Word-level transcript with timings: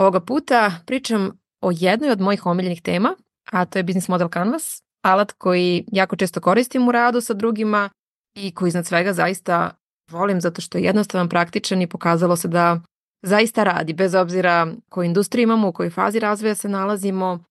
Ovoga 0.00 0.20
puta 0.20 0.72
pričam 0.86 1.30
o 1.60 1.70
jednoj 1.74 2.10
od 2.10 2.20
mojih 2.20 2.46
omiljenih 2.46 2.82
tema, 2.82 3.14
a 3.52 3.64
to 3.64 3.78
je 3.78 3.82
Business 3.82 4.08
Model 4.08 4.28
Canvas, 4.28 4.82
alat 5.02 5.32
koji 5.32 5.84
jako 5.92 6.16
često 6.16 6.40
koristim 6.40 6.88
u 6.88 6.92
radu 6.92 7.20
sa 7.20 7.34
drugima 7.34 7.90
i 8.34 8.54
koji 8.54 8.68
iznad 8.68 8.86
svega 8.86 9.12
zaista 9.12 9.70
volim 10.10 10.40
zato 10.40 10.60
što 10.60 10.78
je 10.78 10.84
jednostavan, 10.84 11.28
praktičan 11.28 11.82
i 11.82 11.86
pokazalo 11.86 12.36
se 12.36 12.48
da 12.48 12.80
zaista 13.22 13.64
radi, 13.64 13.92
bez 13.92 14.14
obzira 14.14 14.66
koju 14.88 15.04
industriju 15.04 15.42
imamo, 15.42 15.68
u 15.68 15.72
kojoj 15.72 15.90
fazi 15.90 16.18
razvoja 16.18 16.54
se 16.54 16.68
nalazimo. 16.68 17.44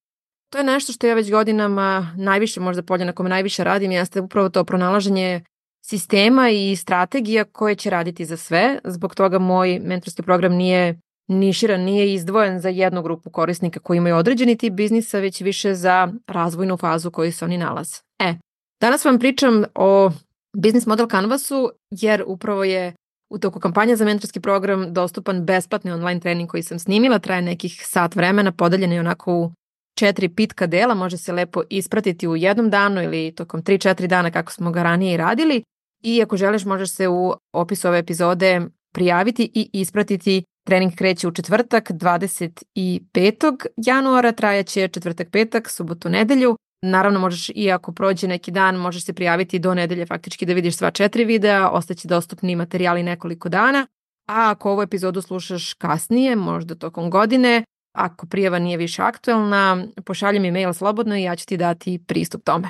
To 0.52 0.58
je 0.58 0.64
nešto 0.64 0.94
što 0.94 1.08
ja 1.08 1.16
već 1.16 1.32
godinama 1.32 2.14
najviše 2.18 2.60
možda 2.60 2.84
polje 2.84 3.06
na 3.06 3.14
kome 3.14 3.30
najviše 3.30 3.64
radim 3.64 3.92
jeste 3.92 4.22
upravo 4.22 4.50
to 4.50 4.64
pronalaženje 4.64 5.44
sistema 5.86 6.50
i 6.50 6.76
strategija 6.76 7.44
koje 7.44 7.76
će 7.76 7.90
raditi 7.90 8.26
za 8.26 8.38
sve. 8.38 8.80
Zbog 8.84 9.16
toga 9.16 9.40
moj 9.40 9.80
mentorski 9.80 10.22
program 10.22 10.54
nije 10.54 11.00
niširan, 11.30 11.82
nije 11.82 12.14
izdvojen 12.14 12.60
za 12.60 12.70
jednu 12.70 13.02
grupu 13.02 13.30
korisnika 13.30 13.80
koji 13.80 13.98
imaju 13.98 14.16
određeni 14.16 14.58
tip 14.58 14.74
biznisa, 14.74 15.20
već 15.20 15.42
više 15.42 15.76
za 15.76 16.14
razvojnu 16.28 16.78
fazu 16.78 17.08
u 17.08 17.12
kojoj 17.12 17.32
se 17.32 17.46
oni 17.46 17.58
nalaze. 17.58 17.96
E, 18.20 18.36
danas 18.82 19.06
vam 19.06 19.20
pričam 19.20 19.64
o 19.76 20.12
Business 20.58 20.88
Model 20.88 21.08
Canvasu, 21.08 21.72
jer 21.92 22.24
upravo 22.28 22.64
je 22.64 22.94
u 23.30 23.38
toku 23.38 23.60
kampanja 23.60 23.96
za 23.96 24.06
mentorski 24.06 24.40
program 24.40 24.94
dostupan 24.94 25.46
besplatni 25.46 25.92
online 25.92 26.20
trening 26.20 26.50
koji 26.50 26.64
sam 26.64 26.80
snimila, 26.80 27.20
traje 27.20 27.42
nekih 27.42 27.82
sat 27.86 28.16
vremena, 28.16 28.52
podeljen 28.52 28.92
je 28.92 29.00
onako 29.00 29.34
u 29.34 29.52
četiri 30.00 30.30
pitka 30.30 30.68
dela, 30.68 30.94
može 30.94 31.18
se 31.18 31.34
lepo 31.34 31.62
ispratiti 31.70 32.28
u 32.28 32.36
jednom 32.36 32.70
danu 32.70 33.04
ili 33.04 33.36
tokom 33.36 33.64
3-4 33.64 34.08
dana 34.08 34.32
kako 34.32 34.52
smo 34.52 34.72
ga 34.72 34.84
ranije 34.84 35.14
i 35.14 35.18
radili. 35.18 35.64
I 36.04 36.22
ako 36.22 36.38
želiš 36.38 36.66
možeš 36.66 36.92
se 36.96 37.08
u 37.08 37.34
opisu 37.54 37.88
ove 37.88 38.00
epizode 38.00 38.62
prijaviti 38.94 39.52
i 39.54 39.70
ispratiti 39.74 40.44
Trening 40.70 40.96
kreće 40.96 41.28
u 41.28 41.32
četvrtak 41.32 41.92
25. 41.92 43.68
januara, 43.78 44.32
trajaće 44.32 44.88
četvrtak, 44.88 45.28
petak, 45.32 45.70
subotu, 45.70 46.10
nedelju. 46.10 46.56
Naravno 46.86 47.20
možeš 47.20 47.52
i 47.56 47.72
ako 47.72 47.92
prođe 47.92 48.28
neki 48.28 48.52
dan, 48.52 48.76
možeš 48.76 49.06
se 49.06 49.14
prijaviti 49.14 49.60
do 49.60 49.74
nedelje 49.74 50.06
faktički 50.06 50.46
da 50.46 50.54
vidiš 50.54 50.78
sva 50.78 50.92
četiri 50.92 51.26
videa, 51.26 51.70
ostaće 51.70 52.08
dostupni 52.08 52.56
materijali 52.56 53.04
nekoliko 53.04 53.50
dana. 53.50 53.88
A 54.28 54.52
ako 54.52 54.72
ovu 54.72 54.82
epizodu 54.82 55.22
slušaš 55.22 55.74
kasnije, 55.74 56.36
možda 56.36 56.76
tokom 56.76 57.10
godine, 57.10 57.64
ako 57.98 58.28
prijava 58.28 58.60
nije 58.60 58.78
više 58.78 59.02
aktuelna, 59.02 59.84
pošalji 60.06 60.40
mi 60.40 60.52
mail 60.52 60.74
slobodno 60.74 61.18
i 61.18 61.24
ja 61.24 61.36
ću 61.36 61.46
ti 61.46 61.58
dati 61.58 62.04
pristup 62.08 62.44
tome. 62.44 62.70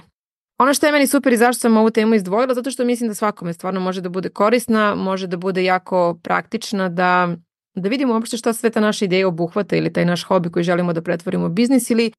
Ono 0.59 0.73
što 0.73 0.86
je 0.86 0.91
meni 0.91 1.08
super 1.08 1.34
i 1.34 1.38
zašto 1.38 1.59
sam 1.59 1.78
ovu 1.78 1.89
temu 1.89 2.16
izdvojila, 2.16 2.53
zato 2.53 2.72
što 2.72 2.86
mislim 2.86 3.08
da 3.08 3.16
svakome 3.16 3.53
stvarno 3.53 3.80
može 3.80 4.02
da 4.02 4.09
bude 4.09 4.30
korisna, 4.30 4.95
može 4.95 5.28
da 5.28 5.38
bude 5.38 5.63
jako 5.63 6.19
praktična, 6.23 6.89
da 6.89 7.36
da 7.80 7.89
vidimo 7.89 8.13
uopšte 8.13 8.38
šta 8.38 8.53
sve 8.53 8.69
ta 8.69 8.80
naša 8.80 9.05
ideja 9.05 9.27
obuhvata 9.27 9.75
ili 9.75 9.94
taj 9.94 10.05
naš 10.05 10.23
hobi 10.23 10.52
koji 10.52 10.63
želimo 10.63 10.94
da 10.94 11.02
pretvorimo 11.02 11.45
u 11.45 11.49
biznis 11.49 11.89
ili 11.89 12.11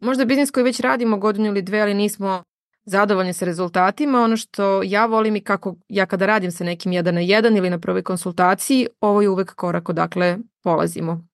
možda 0.00 0.24
biznis 0.24 0.50
koji 0.50 0.64
već 0.64 0.80
radimo 0.80 1.18
godinu 1.18 1.46
ili 1.46 1.62
dve, 1.62 1.80
ali 1.80 1.94
nismo 1.94 2.42
zadovoljni 2.84 3.32
sa 3.32 3.44
rezultatima. 3.44 4.22
Ono 4.22 4.36
što 4.36 4.82
ja 4.82 5.06
volim 5.06 5.36
i 5.36 5.40
kako 5.40 5.74
ja 5.88 6.06
kada 6.06 6.26
radim 6.26 6.50
sa 6.50 6.64
nekim 6.64 6.92
jedan 6.92 7.14
na 7.14 7.20
jedan 7.20 7.56
ili 7.56 7.70
na 7.70 7.78
prvoj 7.78 8.02
konsultaciji, 8.02 8.86
ovo 9.00 9.22
je 9.22 9.28
uvek 9.28 9.54
korak 9.54 9.88
odakle 9.88 10.38
polazimo. 10.64 11.24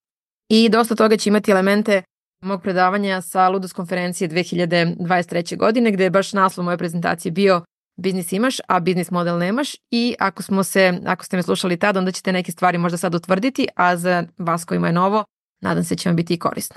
I 0.48 0.68
dosta 0.68 0.94
toga 0.94 1.16
će 1.16 1.30
imati 1.30 1.50
elemente 1.50 2.02
mog 2.42 2.62
predavanja 2.62 3.20
sa 3.20 3.48
Ludus 3.48 3.72
konferencije 3.72 4.28
2023. 4.28 5.56
godine, 5.56 5.90
gde 5.90 6.04
je 6.04 6.10
baš 6.10 6.32
naslov 6.32 6.64
moje 6.64 6.78
prezentacije 6.78 7.32
bio 7.32 7.62
biznis 7.96 8.32
imaš, 8.32 8.56
a 8.68 8.80
biznis 8.80 9.10
model 9.10 9.38
nemaš 9.38 9.76
i 9.90 10.14
ako 10.18 10.42
smo 10.42 10.64
se, 10.64 11.00
ako 11.06 11.24
ste 11.24 11.36
me 11.36 11.42
slušali 11.42 11.76
tada, 11.76 11.98
onda 11.98 12.12
ćete 12.12 12.32
neke 12.32 12.52
stvari 12.52 12.78
možda 12.78 12.98
sad 12.98 13.14
utvrditi, 13.14 13.66
a 13.74 13.96
za 13.96 14.24
vas 14.38 14.64
kojima 14.64 14.86
je 14.86 14.92
novo, 14.92 15.24
nadam 15.62 15.84
se 15.84 15.96
će 15.96 16.08
vam 16.08 16.16
biti 16.16 16.34
i 16.34 16.38
korisno. 16.38 16.76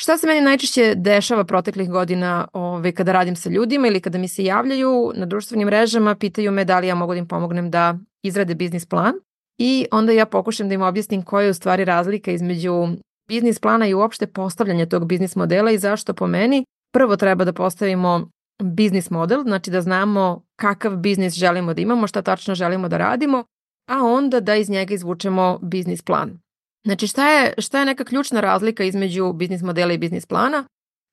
Šta 0.00 0.18
se 0.18 0.26
meni 0.26 0.40
najčešće 0.40 0.94
dešava 0.96 1.44
proteklih 1.44 1.90
godina 1.90 2.48
ove, 2.52 2.92
kada 2.92 3.12
radim 3.12 3.36
sa 3.36 3.50
ljudima 3.50 3.86
ili 3.86 4.00
kada 4.00 4.18
mi 4.18 4.28
se 4.28 4.44
javljaju 4.44 5.12
na 5.14 5.26
društvenim 5.26 5.66
mrežama, 5.66 6.14
pitaju 6.14 6.52
me 6.52 6.64
da 6.64 6.78
li 6.78 6.86
ja 6.86 6.94
mogu 6.94 7.12
da 7.12 7.18
im 7.18 7.28
pomognem 7.28 7.70
da 7.70 7.98
izrade 8.22 8.54
biznis 8.54 8.86
plan 8.86 9.14
i 9.58 9.86
onda 9.90 10.12
ja 10.12 10.26
pokušam 10.26 10.68
da 10.68 10.74
im 10.74 10.82
objasnim 10.82 11.22
koja 11.22 11.44
je 11.44 11.50
u 11.50 11.54
stvari 11.54 11.84
razlika 11.84 12.30
između 12.30 12.88
biznis 13.28 13.58
plana 13.58 13.86
i 13.86 13.94
uopšte 13.94 14.26
postavljanja 14.26 14.86
tog 14.86 15.06
biznis 15.06 15.36
modela 15.36 15.70
i 15.70 15.78
zašto 15.78 16.14
po 16.14 16.26
meni 16.26 16.64
prvo 16.92 17.16
treba 17.16 17.44
da 17.44 17.52
postavimo 17.52 18.28
biznis 18.62 19.10
model, 19.10 19.42
znači 19.42 19.70
da 19.70 19.80
znamo 19.80 20.42
kakav 20.56 20.96
biznis 20.96 21.34
želimo 21.34 21.74
da 21.74 21.80
imamo, 21.80 22.06
šta 22.06 22.22
tačno 22.22 22.54
želimo 22.54 22.88
da 22.88 22.96
radimo, 22.96 23.44
a 23.88 24.02
onda 24.02 24.40
da 24.40 24.54
iz 24.54 24.70
njega 24.70 24.94
izvučemo 24.94 25.58
biznis 25.62 26.02
plan. 26.02 26.38
Znači 26.84 27.06
šta 27.06 27.30
je, 27.30 27.54
šta 27.58 27.78
je 27.78 27.86
neka 27.86 28.04
ključna 28.04 28.40
razlika 28.40 28.84
između 28.84 29.32
biznis 29.32 29.62
modela 29.62 29.92
i 29.92 29.98
biznis 29.98 30.26
plana? 30.26 30.64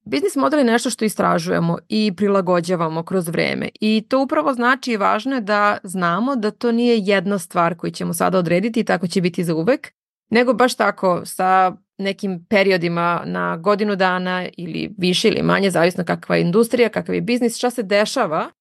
Biznis 0.05 0.35
model 0.35 0.59
je 0.59 0.66
nešto 0.66 0.89
što 0.89 1.05
istražujemo 1.05 1.78
i 1.89 2.13
prilagođavamo 2.17 3.03
kroz 3.03 3.28
vreme 3.28 3.69
i 3.79 4.05
to 4.09 4.22
upravo 4.22 4.53
znači 4.53 4.91
i 4.91 4.97
važno 4.97 5.35
je 5.35 5.41
da 5.41 5.78
znamo 5.84 6.35
da 6.35 6.51
to 6.51 6.72
nije 6.72 6.97
jedna 7.00 7.39
stvar 7.39 7.75
koju 7.78 7.91
ćemo 7.91 8.13
sada 8.13 8.38
odrediti 8.38 8.79
i 8.79 8.84
tako 8.84 9.07
će 9.07 9.22
biti 9.22 9.44
za 9.44 9.55
uvek, 9.55 9.91
nego 10.29 10.53
baš 10.53 10.75
tako 10.75 11.22
sa 11.25 11.75
nekim 11.97 12.45
periodima 12.50 13.22
na 13.25 13.57
godinu 13.57 13.95
dana 13.95 14.47
ili 14.57 14.95
više 14.97 15.28
ili 15.28 15.44
manje, 15.44 15.72
zavisno 15.72 16.03
kakva 16.03 16.35
je 16.35 16.41
industrija, 16.41 16.89
kakav 16.89 17.16
je 17.16 17.22
biznis, 17.22 17.57
šta 17.57 17.69
se 17.69 17.83
dešava, 17.83 18.51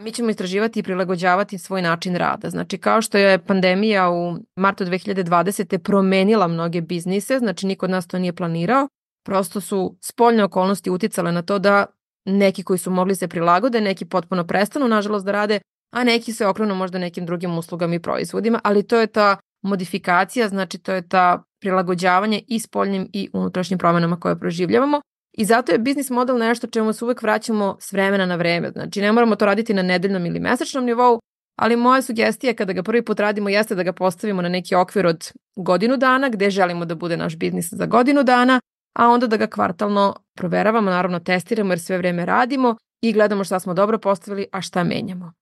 mi 0.00 0.12
ćemo 0.12 0.30
istraživati 0.30 0.80
i 0.80 0.82
prilagođavati 0.82 1.58
svoj 1.58 1.82
način 1.82 2.16
rada. 2.16 2.50
Znači 2.50 2.78
kao 2.78 3.02
što 3.02 3.18
je 3.18 3.38
pandemija 3.38 4.10
u 4.10 4.36
martu 4.56 4.84
2020. 4.84 5.78
promenila 5.78 6.48
mnoge 6.48 6.80
biznise, 6.80 7.38
znači 7.38 7.66
niko 7.66 7.86
od 7.86 7.90
nas 7.90 8.06
to 8.06 8.18
nije 8.18 8.32
planirao, 8.32 8.88
prosto 9.24 9.60
su 9.60 9.96
spoljne 10.00 10.44
okolnosti 10.44 10.90
uticale 10.90 11.32
na 11.32 11.42
to 11.42 11.58
da 11.58 11.86
neki 12.24 12.62
koji 12.62 12.78
su 12.78 12.90
mogli 12.90 13.14
se 13.14 13.28
prilagode, 13.28 13.80
neki 13.80 14.04
potpuno 14.04 14.44
prestanu 14.44 14.88
nažalost 14.88 15.24
da 15.24 15.32
rade, 15.32 15.60
a 15.92 16.04
neki 16.04 16.32
se 16.32 16.46
okrenu 16.46 16.74
možda 16.74 16.98
nekim 16.98 17.26
drugim 17.26 17.58
uslugama 17.58 17.94
i 17.94 17.98
proizvodima, 17.98 18.60
ali 18.64 18.82
to 18.82 19.00
je 19.00 19.06
ta 19.06 19.36
modifikacija, 19.62 20.48
znači 20.48 20.78
to 20.78 20.92
je 20.92 21.08
ta 21.08 21.42
prilagođavanje 21.64 22.42
i 22.48 22.60
spoljnim 22.60 23.08
i 23.12 23.28
unutrašnjim 23.32 23.78
promenama 23.78 24.20
koje 24.20 24.38
proživljavamo. 24.38 25.00
I 25.32 25.44
zato 25.44 25.72
je 25.72 25.78
biznis 25.78 26.10
model 26.10 26.38
nešto 26.38 26.66
čemu 26.66 26.92
se 26.92 27.04
uvek 27.04 27.22
vraćamo 27.22 27.76
s 27.80 27.92
vremena 27.92 28.26
na 28.26 28.36
vreme. 28.36 28.70
Znači 28.70 29.00
ne 29.00 29.12
moramo 29.12 29.36
to 29.36 29.46
raditi 29.46 29.74
na 29.74 29.82
nedeljnom 29.82 30.26
ili 30.26 30.40
mesečnom 30.40 30.84
nivou, 30.84 31.20
ali 31.56 31.76
moja 31.76 32.02
sugestija 32.02 32.54
kada 32.54 32.72
ga 32.72 32.82
prvi 32.82 33.02
put 33.02 33.20
radimo 33.20 33.48
jeste 33.48 33.74
da 33.74 33.82
ga 33.82 33.92
postavimo 33.92 34.42
na 34.42 34.48
neki 34.48 34.74
okvir 34.74 35.06
od 35.06 35.32
godinu 35.56 35.96
dana 35.96 36.28
gde 36.28 36.50
želimo 36.50 36.84
da 36.84 36.94
bude 36.94 37.16
naš 37.16 37.36
biznis 37.36 37.72
za 37.72 37.86
godinu 37.86 38.22
dana, 38.22 38.60
a 38.98 39.08
onda 39.08 39.26
da 39.26 39.36
ga 39.36 39.46
kvartalno 39.46 40.14
proveravamo, 40.36 40.90
naravno 40.90 41.20
testiramo 41.20 41.72
jer 41.72 41.80
sve 41.80 41.98
vreme 41.98 42.26
radimo 42.26 42.76
i 43.02 43.12
gledamo 43.12 43.44
šta 43.44 43.60
smo 43.60 43.74
dobro 43.74 43.98
postavili, 43.98 44.46
a 44.52 44.60
šta 44.60 44.84
menjamo. 44.84 45.32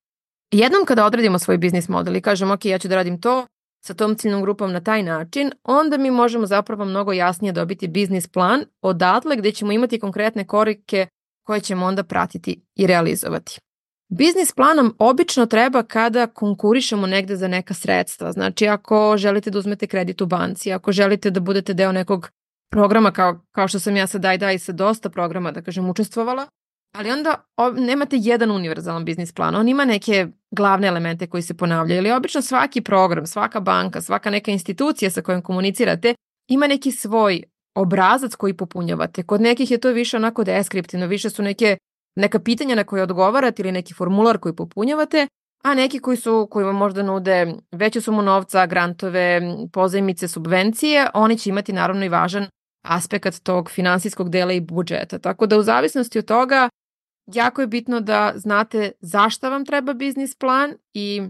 Jednom 0.52 0.84
kada 0.84 1.06
odredimo 1.06 1.38
svoj 1.38 1.58
biznis 1.58 1.88
model 1.88 2.16
i 2.16 2.20
kažemo 2.20 2.54
ok, 2.54 2.64
ja 2.64 2.78
ću 2.78 2.88
da 2.88 2.94
radim 2.94 3.20
to, 3.20 3.46
sa 3.84 3.94
tom 3.94 4.16
ciljnom 4.16 4.42
grupom 4.42 4.72
na 4.72 4.80
taj 4.80 5.02
način, 5.02 5.52
onda 5.64 5.98
mi 5.98 6.10
možemo 6.10 6.46
zapravo 6.46 6.84
mnogo 6.84 7.12
jasnije 7.12 7.52
dobiti 7.52 7.88
biznis 7.88 8.28
plan 8.28 8.64
odatle 8.80 9.36
gde 9.36 9.52
ćemo 9.52 9.72
imati 9.72 10.00
konkretne 10.00 10.46
korike 10.46 11.06
koje 11.46 11.60
ćemo 11.60 11.86
onda 11.86 12.02
pratiti 12.02 12.62
i 12.74 12.86
realizovati. 12.86 13.58
Biznis 14.08 14.52
plan 14.52 14.76
nam 14.76 14.92
obično 14.98 15.46
treba 15.46 15.82
kada 15.82 16.26
konkurišemo 16.26 17.06
negde 17.06 17.36
za 17.36 17.48
neka 17.48 17.74
sredstva. 17.74 18.32
Znači 18.32 18.68
ako 18.68 19.16
želite 19.16 19.50
da 19.50 19.58
uzmete 19.58 19.86
kredit 19.86 20.20
u 20.20 20.26
banci, 20.26 20.72
ako 20.72 20.92
želite 20.92 21.30
da 21.30 21.40
budete 21.40 21.74
deo 21.74 21.92
nekog 21.92 22.30
programa 22.70 23.10
kao, 23.10 23.40
kao 23.50 23.68
što 23.68 23.78
sam 23.78 23.96
ja 23.96 24.06
sa 24.06 24.18
Daj 24.18 24.38
Daj 24.38 24.58
sa 24.58 24.72
dosta 24.72 25.10
programa, 25.10 25.52
da 25.52 25.62
kažem, 25.62 25.90
učestvovala, 25.90 26.46
Ali 26.92 27.10
onda 27.10 27.44
o, 27.56 27.70
nemate 27.70 28.16
jedan 28.20 28.50
univerzalan 28.50 29.04
biznis 29.04 29.32
plan, 29.32 29.54
on 29.54 29.68
ima 29.68 29.84
neke 29.84 30.26
glavne 30.50 30.88
elemente 30.88 31.26
koji 31.26 31.42
se 31.42 31.54
ponavljaju, 31.54 32.00
ali 32.00 32.12
obično 32.12 32.42
svaki 32.42 32.80
program, 32.80 33.26
svaka 33.26 33.60
banka, 33.60 34.00
svaka 34.00 34.30
neka 34.30 34.50
institucija 34.50 35.10
sa 35.10 35.22
kojom 35.22 35.42
komunicirate 35.42 36.14
ima 36.48 36.66
neki 36.66 36.92
svoj 36.92 37.42
obrazac 37.74 38.34
koji 38.34 38.54
popunjavate. 38.54 39.22
Kod 39.22 39.40
nekih 39.40 39.70
je 39.70 39.78
to 39.78 39.90
više 39.90 40.16
onako 40.16 40.44
deskriptivno, 40.44 41.06
više 41.06 41.30
su 41.30 41.42
neke 41.42 41.76
neka 42.16 42.38
pitanja 42.38 42.74
na 42.74 42.84
koje 42.84 43.02
odgovarate 43.02 43.62
ili 43.62 43.72
neki 43.72 43.94
formular 43.94 44.38
koji 44.38 44.56
popunjavate, 44.56 45.26
a 45.64 45.74
neki 45.74 45.98
koji 45.98 46.16
su, 46.16 46.48
koji 46.50 46.64
vam 46.64 46.76
možda 46.76 47.02
nude 47.02 47.54
veću 47.72 48.00
sumu 48.00 48.22
novca, 48.22 48.66
grantove, 48.66 49.40
pozajmice, 49.72 50.28
subvencije, 50.28 51.06
oni 51.14 51.38
će 51.38 51.50
imati 51.50 51.72
naravno 51.72 52.04
i 52.04 52.08
važan 52.08 52.46
aspekt 52.82 53.42
tog 53.42 53.70
finansijskog 53.70 54.30
dela 54.30 54.52
i 54.52 54.60
budžeta. 54.60 55.18
Tako 55.18 55.46
da 55.46 55.58
u 55.58 55.62
zavisnosti 55.62 56.18
od 56.18 56.24
toga 56.24 56.68
jako 57.26 57.60
je 57.60 57.66
bitno 57.66 58.00
da 58.00 58.32
znate 58.36 58.92
zašta 59.00 59.48
vam 59.48 59.64
treba 59.64 59.94
biznis 59.94 60.36
plan 60.36 60.74
i 60.94 61.22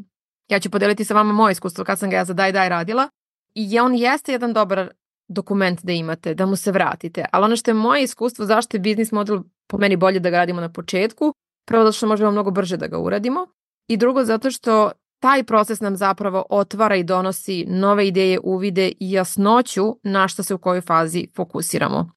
ja 0.49 0.61
ću 0.61 0.71
podeliti 0.71 1.05
sa 1.05 1.15
vama 1.15 1.33
moje 1.33 1.53
iskustvo 1.53 1.85
kad 1.85 1.99
sam 1.99 2.11
ga 2.11 2.17
ja 2.17 2.25
za 2.25 2.35
Daj 2.35 2.53
Daj 2.53 2.69
radila 2.69 3.09
i 3.55 3.79
on 3.79 3.95
jeste 3.95 4.33
jedan 4.33 4.53
dobar 4.53 4.91
dokument 5.29 5.81
da 5.83 5.93
imate, 5.93 6.35
da 6.35 6.47
mu 6.47 6.57
se 6.57 6.73
vratite. 6.73 7.25
Ali 7.33 7.45
ono 7.45 7.57
što 7.57 7.71
je 7.71 7.75
moje 7.75 8.03
iskustvo, 8.03 8.45
zašto 8.45 8.77
je 8.77 8.81
biznis 8.81 9.13
model 9.13 9.41
po 9.69 9.79
meni 9.79 9.97
bolje 9.97 10.21
da 10.21 10.31
ga 10.31 10.37
radimo 10.37 10.61
na 10.61 10.73
početku, 10.73 11.33
prvo 11.67 11.85
zato 11.85 11.93
što 11.93 12.07
možemo 12.07 12.31
mnogo 12.31 12.51
brže 12.51 12.77
da 12.77 12.87
ga 12.87 12.99
uradimo 12.99 13.47
i 13.89 13.97
drugo 13.97 14.25
zato 14.25 14.51
što 14.51 14.93
taj 15.23 15.45
proces 15.45 15.81
nam 15.81 15.97
zapravo 15.97 16.47
otvara 16.51 16.97
i 16.97 17.05
donosi 17.05 17.65
nove 17.69 18.09
ideje, 18.09 18.41
uvide 18.43 18.93
i 19.01 19.13
jasnoću 19.13 19.97
na 20.03 20.29
što 20.29 20.43
se 20.43 20.55
u 20.55 20.59
kojoj 20.59 20.81
fazi 20.81 21.27
fokusiramo. 21.37 22.11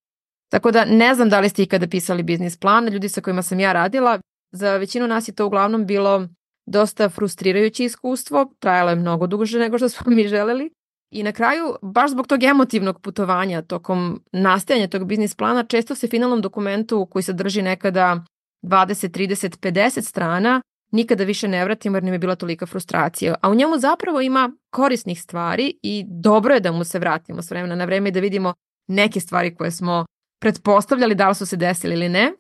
Tako 0.56 0.72
da 0.72 0.86
ne 0.86 1.16
znam 1.16 1.30
da 1.30 1.40
li 1.40 1.50
ste 1.50 1.64
ikada 1.64 1.88
pisali 1.88 2.24
biznis 2.24 2.58
plan, 2.58 2.88
ljudi 2.88 3.10
sa 3.10 3.22
kojima 3.22 3.42
sam 3.42 3.60
ja 3.60 3.74
radila, 3.74 4.20
za 4.52 4.78
većinu 4.78 5.08
nas 5.08 5.28
je 5.28 5.36
to 5.36 5.46
uglavnom 5.46 5.86
bilo 5.86 6.28
dosta 6.66 7.10
frustrirajuće 7.10 7.86
iskustvo, 7.86 8.54
trajalo 8.60 8.90
je 8.90 8.96
mnogo 8.96 9.28
duže 9.28 9.60
nego 9.60 9.78
što 9.78 9.90
smo 9.90 10.12
mi 10.12 10.28
želeli, 10.28 10.70
I 11.12 11.24
na 11.24 11.32
kraju, 11.32 11.76
baš 11.82 12.12
zbog 12.12 12.28
tog 12.28 12.44
emotivnog 12.44 13.02
putovanja 13.02 13.62
tokom 13.62 14.22
nastajanja 14.32 14.88
tog 14.88 15.06
biznis 15.08 15.36
plana, 15.36 15.64
često 15.64 15.96
se 15.96 16.08
finalnom 16.08 16.42
dokumentu 16.42 17.08
koji 17.12 17.24
sadrži 17.24 17.62
nekada 17.62 18.24
20, 18.64 19.10
30, 19.10 19.58
50 19.60 20.02
strana, 20.02 20.62
nikada 20.92 21.24
više 21.24 21.48
ne 21.48 21.64
vratimo 21.66 21.98
jer 21.98 22.04
nam 22.04 22.14
je 22.14 22.20
bila 22.20 22.36
tolika 22.36 22.66
frustracija. 22.66 23.36
A 23.42 23.50
u 23.50 23.56
njemu 23.56 23.80
zapravo 23.80 24.22
ima 24.22 24.52
korisnih 24.72 25.22
stvari 25.22 25.80
i 25.84 26.06
dobro 26.08 26.54
je 26.54 26.60
da 26.60 26.72
mu 26.72 26.84
se 26.84 27.00
vratimo 27.00 27.42
s 27.42 27.52
vremena 27.52 27.76
na 27.76 27.86
vreme 27.86 28.10
i 28.10 28.12
da 28.12 28.20
vidimo 28.20 28.54
neke 28.88 29.20
stvari 29.20 29.56
koje 29.56 29.72
smo 29.72 30.06
pretpostavljali 30.42 31.16
da 31.16 31.30
li 31.30 31.36
su 31.36 31.46
se 31.46 31.58
desili 31.58 31.96
ili 31.96 32.10
ne. 32.10 32.34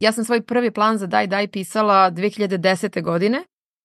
Ja 0.00 0.12
sam 0.12 0.24
svoj 0.24 0.40
prvi 0.40 0.70
plan 0.70 0.98
za 0.98 1.06
Daj 1.06 1.26
Daj 1.26 1.48
pisala 1.48 2.10
2010. 2.10 3.02
godine 3.02 3.44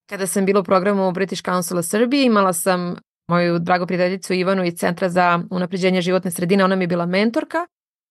kada 0.10 0.28
sam 0.28 0.46
bila 0.46 0.60
u 0.60 0.64
programu 0.64 1.12
British 1.12 1.44
Council 1.44 1.82
Srbije, 1.82 2.26
imala 2.26 2.54
sam 2.54 2.96
moju 3.30 3.60
dragu 3.60 3.88
prijateljicu 3.88 4.34
Ivanu 4.34 4.64
iz 4.64 4.74
Centra 4.74 5.10
za 5.10 5.40
unapređenje 5.50 6.02
životne 6.02 6.32
sredine, 6.32 6.64
ona 6.64 6.76
mi 6.76 6.84
je 6.84 6.88
bila 6.88 7.06
mentorka 7.06 7.66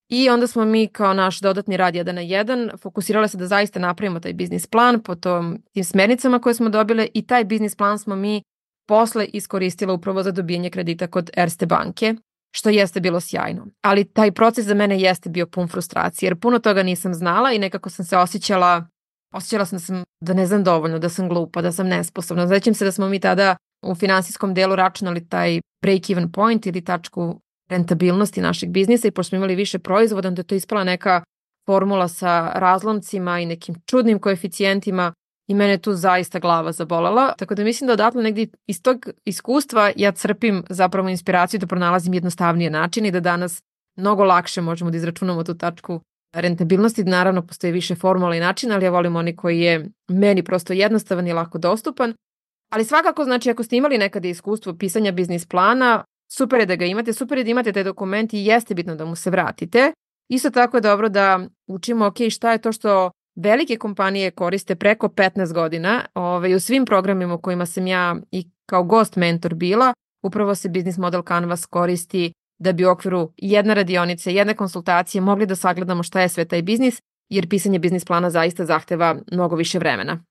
i 0.08 0.30
onda 0.30 0.46
smo 0.46 0.64
mi 0.64 0.86
kao 0.86 1.14
naš 1.14 1.40
dodatni 1.40 1.76
rad 1.76 1.94
jedan 1.94 2.14
na 2.14 2.20
jedan 2.20 2.70
fokusirale 2.82 3.28
se 3.28 3.38
da 3.38 3.46
zaista 3.46 3.78
napravimo 3.78 4.20
taj 4.20 4.32
biznis 4.32 4.66
plan 4.66 5.02
po 5.02 5.14
tom, 5.14 5.62
tim 5.72 5.84
smernicama 5.84 6.38
koje 6.38 6.54
smo 6.54 6.68
dobile 6.68 7.08
i 7.14 7.26
taj 7.26 7.44
biznis 7.44 7.76
plan 7.76 7.98
smo 7.98 8.16
mi 8.16 8.42
posle 8.88 9.24
iskoristila 9.24 9.92
upravo 9.92 10.22
za 10.22 10.30
dobijanje 10.30 10.70
kredita 10.70 11.06
kod 11.06 11.30
Erste 11.36 11.66
banke, 11.66 12.14
što 12.50 12.70
jeste 12.70 13.00
bilo 13.00 13.20
sjajno. 13.20 13.66
Ali 13.82 14.04
taj 14.04 14.32
proces 14.32 14.66
za 14.66 14.74
mene 14.74 15.00
jeste 15.00 15.30
bio 15.30 15.46
pun 15.46 15.68
frustracije, 15.68 16.26
jer 16.26 16.40
puno 16.40 16.58
toga 16.58 16.82
nisam 16.82 17.14
znala 17.14 17.52
i 17.52 17.58
nekako 17.58 17.90
sam 17.90 18.04
se 18.04 18.16
osjećala, 18.16 18.86
osjećala 19.34 19.64
sam 19.64 19.78
da, 19.78 19.84
sam, 19.84 20.04
da 20.20 20.34
ne 20.34 20.46
znam 20.46 20.64
dovoljno, 20.64 20.98
da 20.98 21.08
sam 21.08 21.28
glupa, 21.28 21.62
da 21.62 21.72
sam 21.72 21.88
nesposobna. 21.88 22.46
Zećem 22.46 22.74
se 22.74 22.84
da 22.84 22.92
smo 22.92 23.08
mi 23.08 23.20
tada 23.20 23.56
u 23.86 23.94
finansijskom 23.94 24.54
delu 24.54 24.76
računali 24.76 25.28
taj 25.28 25.60
break-even 25.84 26.32
point 26.32 26.66
ili 26.66 26.84
tačku 26.84 27.40
rentabilnosti 27.70 28.40
našeg 28.40 28.70
biznisa 28.70 29.08
i 29.08 29.10
pošto 29.10 29.28
smo 29.28 29.36
imali 29.36 29.54
više 29.54 29.78
proizvoda, 29.78 30.28
onda 30.28 30.40
je 30.40 30.46
to 30.46 30.54
ispala 30.54 30.84
neka 30.84 31.22
formula 31.66 32.08
sa 32.08 32.52
razlomcima 32.54 33.40
i 33.40 33.46
nekim 33.46 33.74
čudnim 33.86 34.18
koeficijentima 34.18 35.12
i 35.50 35.54
mene 35.54 35.78
tu 35.78 35.92
zaista 35.92 36.38
glava 36.38 36.72
zabolela. 36.72 37.32
Tako 37.32 37.54
da 37.54 37.64
mislim 37.64 37.86
da 37.86 37.92
odatle 37.92 38.22
negdje 38.22 38.48
iz 38.66 38.82
tog 38.82 39.06
iskustva 39.24 39.90
ja 39.96 40.12
crpim 40.12 40.64
zapravo 40.68 41.08
inspiraciju 41.08 41.60
da 41.60 41.66
pronalazim 41.66 42.14
jednostavnije 42.14 42.70
načine 42.70 43.08
i 43.08 43.10
da 43.10 43.20
danas 43.20 43.62
mnogo 43.96 44.24
lakše 44.24 44.60
možemo 44.60 44.90
da 44.90 44.96
izračunamo 44.96 45.44
tu 45.44 45.54
tačku 45.54 46.00
rentabilnosti. 46.34 47.04
Naravno, 47.04 47.42
postoje 47.46 47.72
više 47.72 47.94
formula 47.94 48.36
i 48.36 48.40
načina, 48.40 48.74
ali 48.74 48.84
ja 48.84 48.90
volim 48.90 49.16
oni 49.16 49.36
koji 49.36 49.60
je 49.60 49.88
meni 50.08 50.42
prosto 50.42 50.72
jednostavan 50.72 51.26
i 51.26 51.32
lako 51.32 51.58
dostupan 51.58 52.14
Ali 52.72 52.84
svakako, 52.84 53.24
znači, 53.24 53.50
ako 53.50 53.62
ste 53.62 53.76
imali 53.76 53.98
nekada 53.98 54.28
iskustvo 54.28 54.74
pisanja 54.74 55.12
biznis 55.12 55.46
plana, 55.46 56.04
super 56.32 56.60
je 56.60 56.66
da 56.66 56.76
ga 56.76 56.84
imate, 56.84 57.12
super 57.12 57.38
je 57.38 57.44
da 57.44 57.50
imate 57.50 57.72
taj 57.72 57.84
dokument 57.84 58.34
i 58.34 58.44
jeste 58.44 58.74
bitno 58.74 58.94
da 58.94 59.04
mu 59.04 59.16
se 59.16 59.30
vratite. 59.30 59.92
Isto 60.28 60.50
tako 60.50 60.76
je 60.76 60.80
dobro 60.80 61.08
da 61.08 61.40
učimo, 61.66 62.06
ok, 62.06 62.16
šta 62.30 62.52
je 62.52 62.58
to 62.58 62.72
što 62.72 63.10
velike 63.42 63.76
kompanije 63.76 64.30
koriste 64.30 64.74
preko 64.74 65.08
15 65.08 65.52
godina 65.52 66.04
ovaj, 66.14 66.54
u 66.54 66.60
svim 66.60 66.84
programima 66.84 67.34
u 67.34 67.40
kojima 67.40 67.66
sam 67.66 67.86
ja 67.86 68.16
i 68.30 68.50
kao 68.66 68.84
gost 68.84 69.16
mentor 69.16 69.54
bila, 69.54 69.94
upravo 70.22 70.54
se 70.54 70.68
biznis 70.68 70.98
model 70.98 71.22
Canvas 71.28 71.66
koristi 71.66 72.32
da 72.58 72.72
bi 72.72 72.84
u 72.84 72.90
okviru 72.90 73.32
jedne 73.36 73.74
radionice, 73.74 74.34
jedne 74.34 74.54
konsultacije 74.54 75.20
mogli 75.20 75.46
da 75.46 75.56
sagledamo 75.56 76.02
šta 76.02 76.20
je 76.20 76.28
sve 76.28 76.44
taj 76.44 76.62
biznis, 76.62 77.00
jer 77.28 77.48
pisanje 77.48 77.78
biznis 77.78 78.04
plana 78.04 78.30
zaista 78.30 78.64
zahteva 78.64 79.16
mnogo 79.32 79.56
više 79.56 79.78
vremena. 79.78 80.24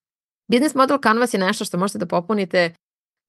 Biznis 0.52 0.76
model 0.76 0.98
Canvas 1.04 1.34
je 1.34 1.40
nešto 1.40 1.66
što 1.66 1.78
možete 1.78 2.00
da 2.00 2.06
popunite 2.06 2.74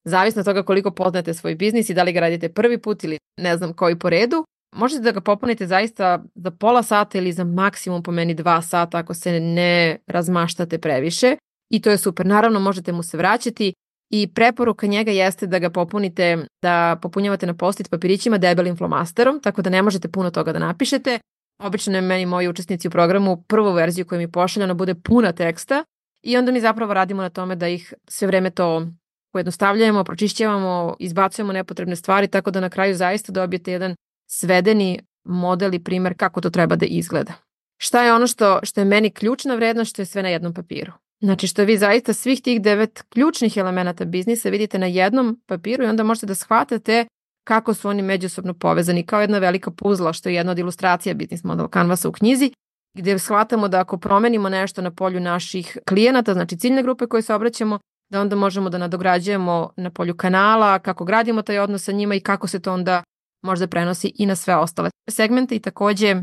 zavisno 0.05 0.41
od 0.41 0.47
toga 0.47 0.63
koliko 0.63 0.91
poznate 0.91 1.35
svoj 1.35 1.55
biznis 1.55 1.91
i 1.91 1.95
da 1.95 2.03
li 2.03 2.13
ga 2.13 2.21
radite 2.21 2.49
prvi 2.49 2.79
put 2.79 3.05
ili 3.05 3.19
ne 3.41 3.57
znam 3.57 3.73
koji 3.73 3.99
po 3.99 4.11
redu. 4.11 4.45
Možete 4.73 5.03
da 5.03 5.11
ga 5.11 5.21
popunite 5.21 5.67
zaista 5.67 6.25
za 6.35 6.51
pola 6.51 6.83
sata 6.83 7.19
ili 7.19 7.33
za 7.33 7.45
maksimum 7.45 8.03
po 8.03 8.13
meni 8.13 8.35
dva 8.35 8.63
sata 8.63 8.99
ako 8.99 9.15
se 9.15 9.41
ne 9.41 9.99
razmaštate 10.07 10.79
previše 10.79 11.37
i 11.71 11.83
to 11.83 11.91
je 11.91 11.99
super. 11.99 12.27
Naravno 12.27 12.61
možete 12.61 12.93
mu 12.93 13.03
se 13.03 13.17
vraćati 13.17 13.73
i 14.11 14.29
preporuka 14.35 14.87
njega 14.87 15.11
jeste 15.11 15.47
da 15.47 15.59
ga 15.59 15.71
popunite, 15.71 16.47
da 16.63 16.99
popunjavate 17.03 17.47
na 17.47 17.55
post-it 17.55 17.91
papirićima 17.91 18.39
debelim 18.39 18.77
flomasterom, 18.77 19.41
tako 19.41 19.63
da 19.63 19.71
ne 19.71 19.83
možete 19.83 20.09
puno 20.09 20.31
toga 20.31 20.53
da 20.53 20.59
napišete. 20.59 21.19
Obično 21.63 21.95
je 21.95 22.01
meni 22.01 22.27
moji 22.27 22.49
učesnici 22.49 22.89
u 22.89 22.91
programu 22.91 23.45
prvu 23.49 23.73
verziju 23.73 24.07
koju 24.07 24.19
mi 24.19 24.33
pošaljena 24.33 24.75
bude 24.75 24.95
puna 24.95 25.33
teksta, 25.33 25.85
I 26.23 26.37
onda 26.37 26.53
mi 26.53 26.61
zapravo 26.61 26.95
radimo 26.95 27.23
na 27.23 27.31
tome 27.31 27.57
da 27.57 27.69
ih 27.69 27.95
sve 28.09 28.27
vreme 28.27 28.51
to 28.51 28.87
pojednostavljujemo, 29.33 30.05
pročišćavamo, 30.05 30.97
izbacujemo 30.99 31.53
nepotrebne 31.53 31.97
stvari, 31.97 32.29
tako 32.29 32.51
da 32.51 32.61
na 32.61 32.69
kraju 32.69 32.95
zaista 32.95 33.33
dobijete 33.33 33.73
jedan 33.73 33.95
svedeni 34.33 35.01
model 35.25 35.75
i 35.75 35.85
primer 35.85 36.15
kako 36.17 36.41
to 36.41 36.51
treba 36.51 36.77
da 36.77 36.87
izgleda. 36.87 37.33
Šta 37.79 38.05
je 38.05 38.15
ono 38.15 38.27
što, 38.27 38.61
što 38.63 38.81
je 38.81 38.85
meni 38.85 39.11
ključna 39.11 39.55
vrednost, 39.55 39.91
što 39.91 40.03
je 40.03 40.07
sve 40.07 40.23
na 40.23 40.29
jednom 40.29 40.55
papiru? 40.55 40.93
Znači 41.21 41.47
što 41.47 41.65
vi 41.65 41.79
zaista 41.79 42.13
svih 42.13 42.43
tih 42.43 42.63
devet 42.63 43.03
ključnih 43.09 43.57
elemenata 43.57 44.05
biznisa 44.05 44.49
vidite 44.49 44.79
na 44.79 44.87
jednom 44.87 45.41
papiru 45.47 45.85
i 45.85 45.87
onda 45.87 46.05
možete 46.05 46.27
da 46.27 46.35
shvatate 46.35 47.07
kako 47.45 47.75
su 47.75 47.89
oni 47.89 48.03
međusobno 48.03 48.55
povezani 48.55 49.07
kao 49.07 49.21
jedna 49.21 49.39
velika 49.39 49.71
puzla 49.71 50.13
što 50.13 50.29
je 50.29 50.35
jedna 50.35 50.53
od 50.53 50.59
ilustracija 50.59 51.15
biznis 51.15 51.45
model 51.45 51.69
Canvasa 51.73 52.09
u 52.09 52.13
knjizi 52.13 52.53
gde 52.95 53.19
shvatamo 53.19 53.69
da 53.69 53.81
ako 53.81 53.99
promenimo 53.99 54.49
nešto 54.49 54.83
na 54.83 54.91
polju 54.91 55.21
naših 55.21 55.79
klijenata, 55.89 56.35
znači 56.35 56.59
ciljne 56.59 56.83
grupe 56.83 57.07
koje 57.07 57.23
se 57.23 57.35
obraćamo, 57.35 57.79
da 58.11 58.21
onda 58.21 58.37
možemo 58.37 58.71
da 58.71 58.79
nadograđujemo 58.79 59.71
na 59.77 59.91
polju 59.91 60.17
kanala, 60.17 60.79
kako 60.79 61.05
gradimo 61.05 61.43
taj 61.43 61.59
odnos 61.59 61.85
sa 61.85 61.93
njima 61.93 62.15
i 62.15 62.21
kako 62.21 62.47
se 62.47 62.61
to 62.61 62.73
onda 62.73 63.03
možda 63.43 63.67
prenosi 63.67 64.13
i 64.15 64.27
na 64.27 64.37
sve 64.37 64.57
ostale 64.57 64.91
segmente 65.11 65.57
i 65.57 65.61
takođe 65.61 66.17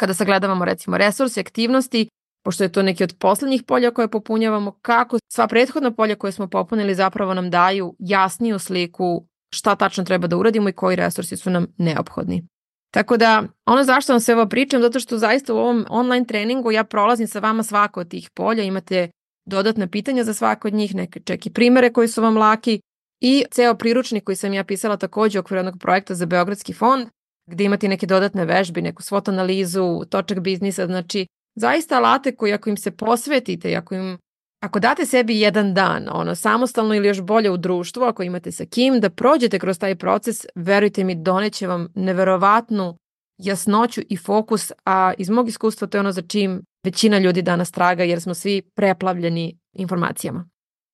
kada 0.00 0.14
sagledavamo 0.14 0.64
recimo 0.64 0.98
resurse, 0.98 1.40
aktivnosti, 1.40 2.08
pošto 2.44 2.64
je 2.64 2.72
to 2.72 2.82
neki 2.82 3.04
od 3.04 3.16
poslednjih 3.18 3.62
polja 3.62 3.90
koje 3.90 4.08
popunjavamo, 4.08 4.78
kako 4.82 5.18
sva 5.32 5.46
prethodna 5.46 5.90
polja 5.90 6.14
koje 6.14 6.32
smo 6.32 6.48
popunili 6.48 6.94
zapravo 6.94 7.34
nam 7.34 7.50
daju 7.50 7.96
jasniju 7.98 8.58
sliku 8.58 9.26
šta 9.54 9.76
tačno 9.76 10.04
treba 10.04 10.26
da 10.26 10.36
uradimo 10.36 10.68
i 10.68 10.72
koji 10.72 10.96
resursi 10.96 11.36
su 11.36 11.50
nam 11.50 11.66
neophodni. 11.76 12.46
Tako 12.94 13.16
da, 13.16 13.42
ono 13.66 13.84
zašto 13.84 14.12
vam 14.12 14.20
sve 14.20 14.34
ovo 14.34 14.46
pričam, 14.48 14.82
zato 14.82 15.00
što 15.00 15.18
zaista 15.18 15.54
u 15.54 15.58
ovom 15.58 15.86
online 15.88 16.26
treningu 16.26 16.72
ja 16.72 16.84
prolazim 16.84 17.26
sa 17.26 17.38
vama 17.38 17.62
svako 17.62 18.00
od 18.00 18.08
tih 18.08 18.30
polja, 18.34 18.62
imate 18.62 19.10
dodatna 19.46 19.86
pitanja 19.86 20.24
za 20.24 20.34
svako 20.34 20.68
od 20.68 20.74
njih, 20.74 20.94
neke 20.94 21.20
čak 21.20 21.46
i 21.46 21.52
primere 21.52 21.92
koji 21.92 22.08
su 22.08 22.22
vam 22.22 22.36
laki 22.36 22.80
i 23.20 23.44
ceo 23.50 23.74
priručnik 23.74 24.24
koji 24.24 24.36
sam 24.36 24.52
ja 24.52 24.64
pisala 24.64 24.96
takođe 24.96 25.38
u 25.38 25.40
okviru 25.40 25.58
jednog 25.58 25.78
projekta 25.80 26.14
za 26.14 26.26
Beogradski 26.26 26.72
fond, 26.72 27.08
gde 27.46 27.64
imate 27.64 27.88
neke 27.88 28.06
dodatne 28.06 28.44
vežbe, 28.44 28.82
neku 28.82 29.02
svot 29.02 29.28
analizu, 29.28 30.04
točak 30.10 30.40
biznisa, 30.40 30.86
znači 30.86 31.26
zaista 31.54 31.96
alate 31.96 32.36
koji 32.36 32.52
ako 32.52 32.70
im 32.70 32.76
se 32.76 32.90
posvetite 32.90 33.76
ako 33.76 33.94
im 33.94 34.18
Ako 34.60 34.80
date 34.80 35.06
sebi 35.06 35.40
jedan 35.40 35.74
dan, 35.74 36.08
ono, 36.12 36.34
samostalno 36.34 36.94
ili 36.94 37.08
još 37.08 37.20
bolje 37.20 37.50
u 37.50 37.56
društvu, 37.56 38.02
ako 38.02 38.22
imate 38.22 38.52
sa 38.52 38.64
kim, 38.64 39.00
da 39.00 39.10
prođete 39.10 39.58
kroz 39.58 39.78
taj 39.78 39.94
proces, 39.96 40.46
verujte 40.54 41.04
mi, 41.04 41.14
doneće 41.14 41.66
vam 41.66 41.88
neverovatnu 41.94 42.96
jasnoću 43.38 44.00
i 44.08 44.16
fokus, 44.16 44.72
a 44.84 45.12
iz 45.18 45.30
mog 45.30 45.48
iskustva 45.48 45.88
to 45.88 45.98
je 45.98 46.00
ono 46.00 46.12
za 46.12 46.22
čim 46.22 46.62
većina 46.84 47.18
ljudi 47.18 47.42
danas 47.42 47.70
traga, 47.70 48.04
jer 48.04 48.20
smo 48.20 48.34
svi 48.34 48.62
preplavljeni 48.76 49.58
informacijama. 49.72 50.48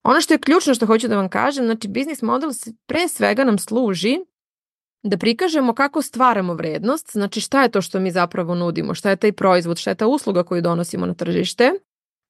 Ono 0.08 0.20
što 0.20 0.34
je 0.34 0.38
ključno 0.38 0.74
što 0.74 0.86
hoću 0.86 1.08
da 1.08 1.16
vam 1.16 1.28
kažem, 1.28 1.64
znači 1.64 1.88
biznis 1.88 2.22
model 2.22 2.50
pre 2.86 3.08
svega 3.08 3.44
nam 3.44 3.58
služi 3.58 4.18
da 5.02 5.16
prikažemo 5.16 5.74
kako 5.74 6.02
stvaramo 6.02 6.54
vrednost, 6.54 7.12
znači 7.12 7.40
šta 7.40 7.62
je 7.62 7.68
to 7.68 7.82
što 7.82 8.00
mi 8.00 8.10
zapravo 8.10 8.54
nudimo, 8.54 8.94
šta 8.94 9.10
je 9.10 9.16
taj 9.16 9.32
proizvod, 9.32 9.78
šta 9.78 9.90
je 9.90 9.94
ta 9.94 10.06
usluga 10.06 10.42
koju 10.42 10.62
donosimo 10.62 11.06
na 11.06 11.14
tržište, 11.14 11.72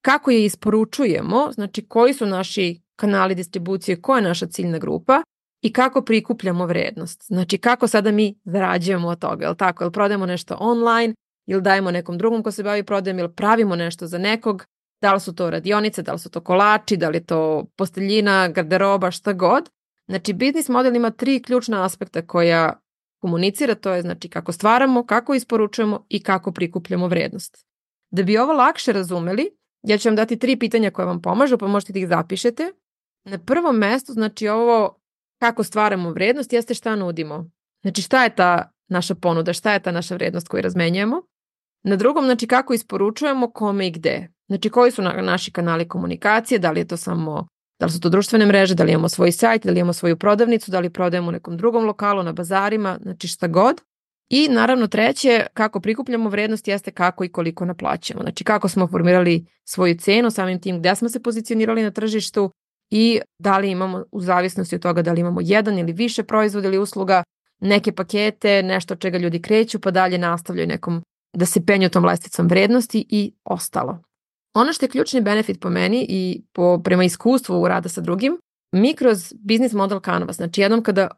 kako 0.03 0.31
je 0.31 0.45
isporučujemo, 0.45 1.53
znači 1.53 1.87
koji 1.89 2.15
su 2.15 2.27
naši 2.27 2.81
kanali 2.99 3.35
distribucije, 3.35 4.01
koja 4.03 4.17
je 4.17 4.25
naša 4.25 4.47
ciljna 4.47 4.79
grupa 4.79 5.23
i 5.63 5.73
kako 5.73 6.03
prikupljamo 6.03 6.67
vrednost. 6.67 7.25
Znači 7.27 7.59
kako 7.59 7.89
sada 7.89 8.13
mi 8.13 8.35
zarađujemo 8.45 9.09
od 9.09 9.19
toga, 9.19 9.51
li 9.51 9.57
tako? 9.57 9.85
Jel 9.85 9.91
prodajemo 9.91 10.27
nešto 10.27 10.57
online 10.61 11.15
ili 11.47 11.63
dajemo 11.63 11.91
nekom 11.91 12.19
drugom 12.19 12.43
ko 12.43 12.51
se 12.51 12.63
bavi 12.63 12.83
prodajem 12.83 13.19
ili 13.19 13.35
pravimo 13.35 13.77
nešto 13.77 14.07
za 14.07 14.19
nekog, 14.19 14.65
da 15.03 15.15
li 15.15 15.21
su 15.21 15.35
to 15.35 15.51
radionice, 15.51 16.03
da 16.03 16.13
li 16.13 16.19
su 16.19 16.31
to 16.31 16.41
kolači, 16.41 16.97
da 16.97 17.09
li 17.09 17.17
je 17.17 17.25
to 17.25 17.65
posteljina, 17.77 18.49
garderoba, 18.49 19.11
šta 19.11 19.33
god. 19.33 19.71
Znači 20.09 20.33
biznis 20.33 20.69
model 20.69 20.97
ima 20.97 21.11
tri 21.11 21.43
ključna 21.43 21.85
aspekta 21.85 22.27
koja 22.27 22.81
komunicira, 23.23 23.75
to 23.75 23.95
je 23.95 24.03
znači 24.03 24.29
kako 24.29 24.53
stvaramo, 24.53 25.07
kako 25.07 25.35
isporučujemo 25.35 26.07
i 26.09 26.23
kako 26.23 26.53
prikupljamo 26.53 27.09
vrednost. 27.09 27.67
Da 28.11 28.23
bi 28.23 28.39
ovo 28.39 28.53
lakše 28.53 28.93
razumeli, 28.93 29.51
ja 29.83 29.99
ću 29.99 30.09
vam 30.09 30.17
dati 30.17 30.39
tri 30.39 30.59
pitanja 30.59 30.91
koje 30.91 31.07
vam 31.07 31.23
pomažu, 31.23 31.59
pa 31.59 31.67
možete 31.67 31.93
da 31.93 31.99
ih 31.99 32.09
zapišete. 32.09 32.73
Na 33.25 33.39
prvom 33.39 33.77
mestu, 33.77 34.13
znači 34.13 34.49
ovo 34.49 35.01
kako 35.41 35.65
stvaramo 35.65 36.11
vrednost, 36.11 36.53
jeste 36.53 36.75
šta 36.75 36.97
nudimo. 36.97 37.51
Znači 37.83 38.03
šta 38.03 38.25
je 38.25 38.35
ta 38.35 38.71
naša 38.89 39.15
ponuda, 39.15 39.53
šta 39.53 39.73
je 39.73 39.83
ta 39.83 39.93
naša 39.93 40.15
vrednost 40.15 40.49
koju 40.49 40.63
razmenjujemo. 40.63 41.23
Na 41.83 41.97
drugom, 41.97 42.25
znači 42.25 42.47
kako 42.47 42.75
isporučujemo, 42.75 43.51
kome 43.51 43.87
i 43.87 43.91
gde. 43.91 44.29
Znači 44.49 44.71
koji 44.71 44.91
su 44.91 45.03
na, 45.03 45.23
naši 45.23 45.51
kanali 45.51 45.89
komunikacije, 45.89 46.59
da 46.59 46.71
li 46.71 46.81
je 46.81 46.89
to 46.89 46.97
samo, 46.97 47.47
da 47.81 47.87
li 47.87 47.93
su 47.93 48.01
to 48.01 48.09
društvene 48.09 48.47
mreže, 48.47 48.75
da 48.75 48.85
li 48.85 48.93
imamo 48.93 49.09
svoj 49.09 49.33
sajt, 49.33 49.65
da 49.65 49.73
li 49.73 49.81
imamo 49.81 49.93
svoju 49.93 50.17
prodavnicu, 50.17 50.71
da 50.71 50.81
li 50.81 50.91
prodajemo 50.91 51.29
u 51.29 51.33
nekom 51.33 51.57
drugom 51.57 51.85
lokalu, 51.85 52.23
na 52.23 52.33
bazarima, 52.33 52.99
znači 53.03 53.29
šta 53.29 53.47
god. 53.47 53.81
I 54.29 54.49
naravno 54.49 54.87
treće, 54.87 55.47
kako 55.55 55.81
prikupljamo 55.81 56.31
vrednost 56.31 56.69
jeste 56.69 56.91
kako 56.91 57.25
i 57.25 57.29
koliko 57.29 57.65
naplaćamo. 57.65 58.23
Znači 58.23 58.45
kako 58.45 58.69
smo 58.69 58.87
formirali 58.87 59.47
svoju 59.65 59.99
cenu, 59.99 60.31
samim 60.31 60.61
tim 60.61 60.79
gde 60.79 60.95
smo 60.95 61.09
se 61.09 61.23
pozicionirali 61.23 61.83
na 61.83 61.91
tržištu 61.91 62.51
i 62.91 63.21
da 63.39 63.59
li 63.59 63.71
imamo 63.71 64.05
u 64.13 64.21
zavisnosti 64.21 64.75
od 64.75 64.83
toga 64.83 65.03
da 65.03 65.13
li 65.13 65.21
imamo 65.21 65.41
jedan 65.43 65.79
ili 65.79 65.93
više 65.93 66.23
proizvoda 66.23 66.69
ili 66.69 66.79
usluga, 66.79 67.23
neke 67.61 67.93
pakete, 67.93 68.63
nešto 68.63 68.95
od 68.95 69.01
čega 69.01 69.19
ljudi 69.19 69.43
kreću 69.43 69.81
pa 69.81 69.91
dalje 69.91 70.19
nastavljaju 70.19 70.69
nekom 70.69 71.03
da 71.35 71.47
se 71.47 71.67
penju 71.67 71.89
tom 71.89 72.05
lesticom 72.05 72.47
vrednosti 72.47 73.07
i 73.09 73.33
ostalo. 73.45 74.06
Ono 74.57 74.73
što 74.73 74.85
je 74.85 74.91
ključni 74.91 75.21
benefit 75.21 75.61
po 75.61 75.71
meni 75.71 76.07
i 76.09 76.43
po, 76.53 76.81
prema 76.85 77.05
iskustvu 77.05 77.63
u 77.63 77.69
rada 77.69 77.89
sa 77.89 78.01
drugim, 78.01 78.39
mi 78.73 78.95
kroz 78.95 79.33
business 79.39 79.75
model 79.75 80.01
Canvas, 80.01 80.37
znači 80.37 80.61
jednom 80.61 80.83
kada 80.83 81.09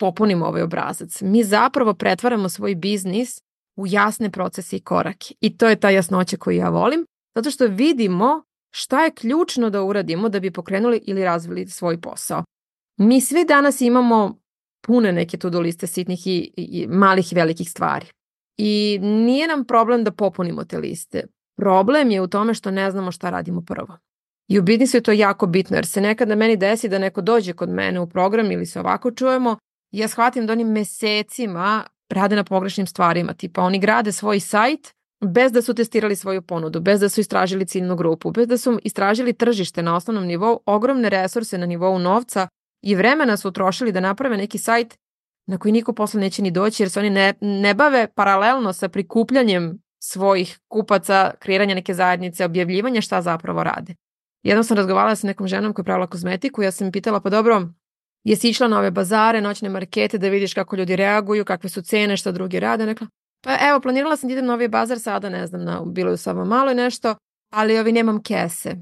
popunimo 0.00 0.46
ovaj 0.46 0.62
obrazac, 0.62 1.22
mi 1.22 1.44
zapravo 1.44 1.94
pretvaramo 1.94 2.48
svoj 2.48 2.74
biznis 2.74 3.40
u 3.76 3.86
jasne 3.86 4.30
procese 4.30 4.76
i 4.76 4.80
korake. 4.80 5.34
I 5.40 5.56
to 5.56 5.68
je 5.68 5.80
ta 5.80 5.90
jasnoća 5.90 6.36
koju 6.36 6.56
ja 6.56 6.68
volim, 6.68 7.06
zato 7.34 7.50
što 7.50 7.66
vidimo 7.66 8.42
šta 8.74 9.04
je 9.04 9.14
ključno 9.14 9.70
da 9.70 9.82
uradimo 9.82 10.28
da 10.28 10.40
bi 10.40 10.50
pokrenuli 10.50 11.02
ili 11.06 11.24
razvili 11.24 11.68
svoj 11.68 12.00
posao. 12.00 12.44
Mi 12.96 13.20
svi 13.20 13.44
danas 13.44 13.80
imamo 13.80 14.38
pune 14.86 15.12
neke 15.12 15.36
to-do 15.36 15.60
liste 15.60 15.86
sitnih 15.86 16.26
i, 16.26 16.52
i 16.56 16.86
malih 16.86 17.32
i 17.32 17.34
velikih 17.34 17.70
stvari. 17.70 18.06
I 18.56 18.98
nije 19.02 19.48
nam 19.48 19.64
problem 19.64 20.04
da 20.04 20.10
popunimo 20.10 20.64
te 20.64 20.78
liste. 20.78 21.26
Problem 21.58 22.10
je 22.10 22.20
u 22.20 22.26
tome 22.26 22.54
što 22.54 22.70
ne 22.70 22.90
znamo 22.90 23.12
šta 23.12 23.30
radimo 23.30 23.60
prvo. 23.60 23.98
I 24.48 24.58
u 24.58 24.62
biznisu 24.62 24.96
je 24.96 25.02
to 25.02 25.12
jako 25.12 25.46
bitno, 25.46 25.76
jer 25.76 25.86
se 25.86 26.00
nekada 26.00 26.34
meni 26.34 26.56
desi 26.56 26.88
da 26.88 26.98
neko 26.98 27.20
dođe 27.20 27.52
kod 27.52 27.68
mene 27.68 28.00
u 28.00 28.06
program 28.06 28.52
ili 28.52 28.66
se 28.66 28.80
ovako 28.80 29.10
čujemo 29.10 29.56
ja 29.90 30.08
shvatim 30.08 30.46
da 30.46 30.52
oni 30.52 30.64
mesecima 30.64 31.84
rade 32.10 32.36
na 32.36 32.44
pogrešnim 32.44 32.86
stvarima. 32.86 33.34
Tipa 33.34 33.62
oni 33.62 33.78
grade 33.78 34.12
svoj 34.12 34.40
sajt 34.40 34.92
bez 35.24 35.52
da 35.52 35.62
su 35.62 35.74
testirali 35.74 36.16
svoju 36.16 36.42
ponudu, 36.42 36.80
bez 36.80 37.00
da 37.00 37.08
su 37.08 37.20
istražili 37.20 37.66
ciljnu 37.66 37.96
grupu, 37.96 38.30
bez 38.30 38.48
da 38.48 38.58
su 38.58 38.78
istražili 38.82 39.32
tržište 39.32 39.82
na 39.82 39.96
osnovnom 39.96 40.26
nivou, 40.26 40.60
ogromne 40.66 41.08
resurse 41.08 41.58
na 41.58 41.66
nivou 41.66 41.98
novca 41.98 42.48
i 42.82 42.94
vremena 42.94 43.36
su 43.36 43.48
utrošili 43.48 43.92
da 43.92 44.00
naprave 44.00 44.36
neki 44.36 44.58
sajt 44.58 44.98
na 45.46 45.58
koji 45.58 45.72
niko 45.72 45.92
posle 45.92 46.20
neće 46.20 46.42
ni 46.42 46.50
doći 46.50 46.82
jer 46.82 46.90
se 46.90 47.00
oni 47.00 47.10
ne, 47.10 47.34
ne 47.40 47.74
bave 47.74 48.08
paralelno 48.14 48.72
sa 48.72 48.88
prikupljanjem 48.88 49.78
svojih 49.98 50.58
kupaca, 50.68 51.30
kreiranja 51.38 51.74
neke 51.74 51.94
zajednice, 51.94 52.44
objavljivanja 52.44 53.00
šta 53.00 53.22
zapravo 53.22 53.64
rade. 53.64 53.94
Jednom 54.42 54.64
sam 54.64 54.76
razgovarala 54.76 55.16
sa 55.16 55.26
nekom 55.26 55.48
ženom 55.48 55.72
koja 55.72 55.82
je 55.82 55.84
pravila 55.84 56.06
kozmetiku, 56.06 56.62
ja 56.62 56.70
sam 56.70 56.86
mi 56.86 56.92
pitala 56.92 57.20
pa 57.20 57.30
dobro, 57.30 57.68
jesi 58.24 58.48
išla 58.48 58.68
na 58.68 58.78
ove 58.78 58.90
bazare, 58.90 59.40
noćne 59.40 59.68
markete 59.68 60.18
da 60.18 60.28
vidiš 60.28 60.54
kako 60.54 60.76
ljudi 60.76 60.96
reaguju, 60.96 61.44
kakve 61.44 61.70
su 61.70 61.82
cene, 61.82 62.16
šta 62.16 62.32
drugi 62.32 62.60
rade, 62.60 62.86
nekla, 62.86 63.06
pa 63.44 63.56
evo, 63.68 63.80
planirala 63.80 64.16
sam 64.16 64.28
da 64.28 64.32
idem 64.32 64.46
na 64.46 64.54
ovaj 64.54 64.68
bazar 64.68 65.00
sada, 65.00 65.28
ne 65.28 65.46
znam, 65.46 65.64
na, 65.64 65.82
bilo 65.86 66.10
je 66.10 66.16
samo 66.16 66.44
malo 66.44 66.70
i 66.70 66.74
nešto, 66.74 67.14
ali 67.52 67.78
ovi 67.78 67.92
nemam 67.92 68.22
kese. 68.22 68.76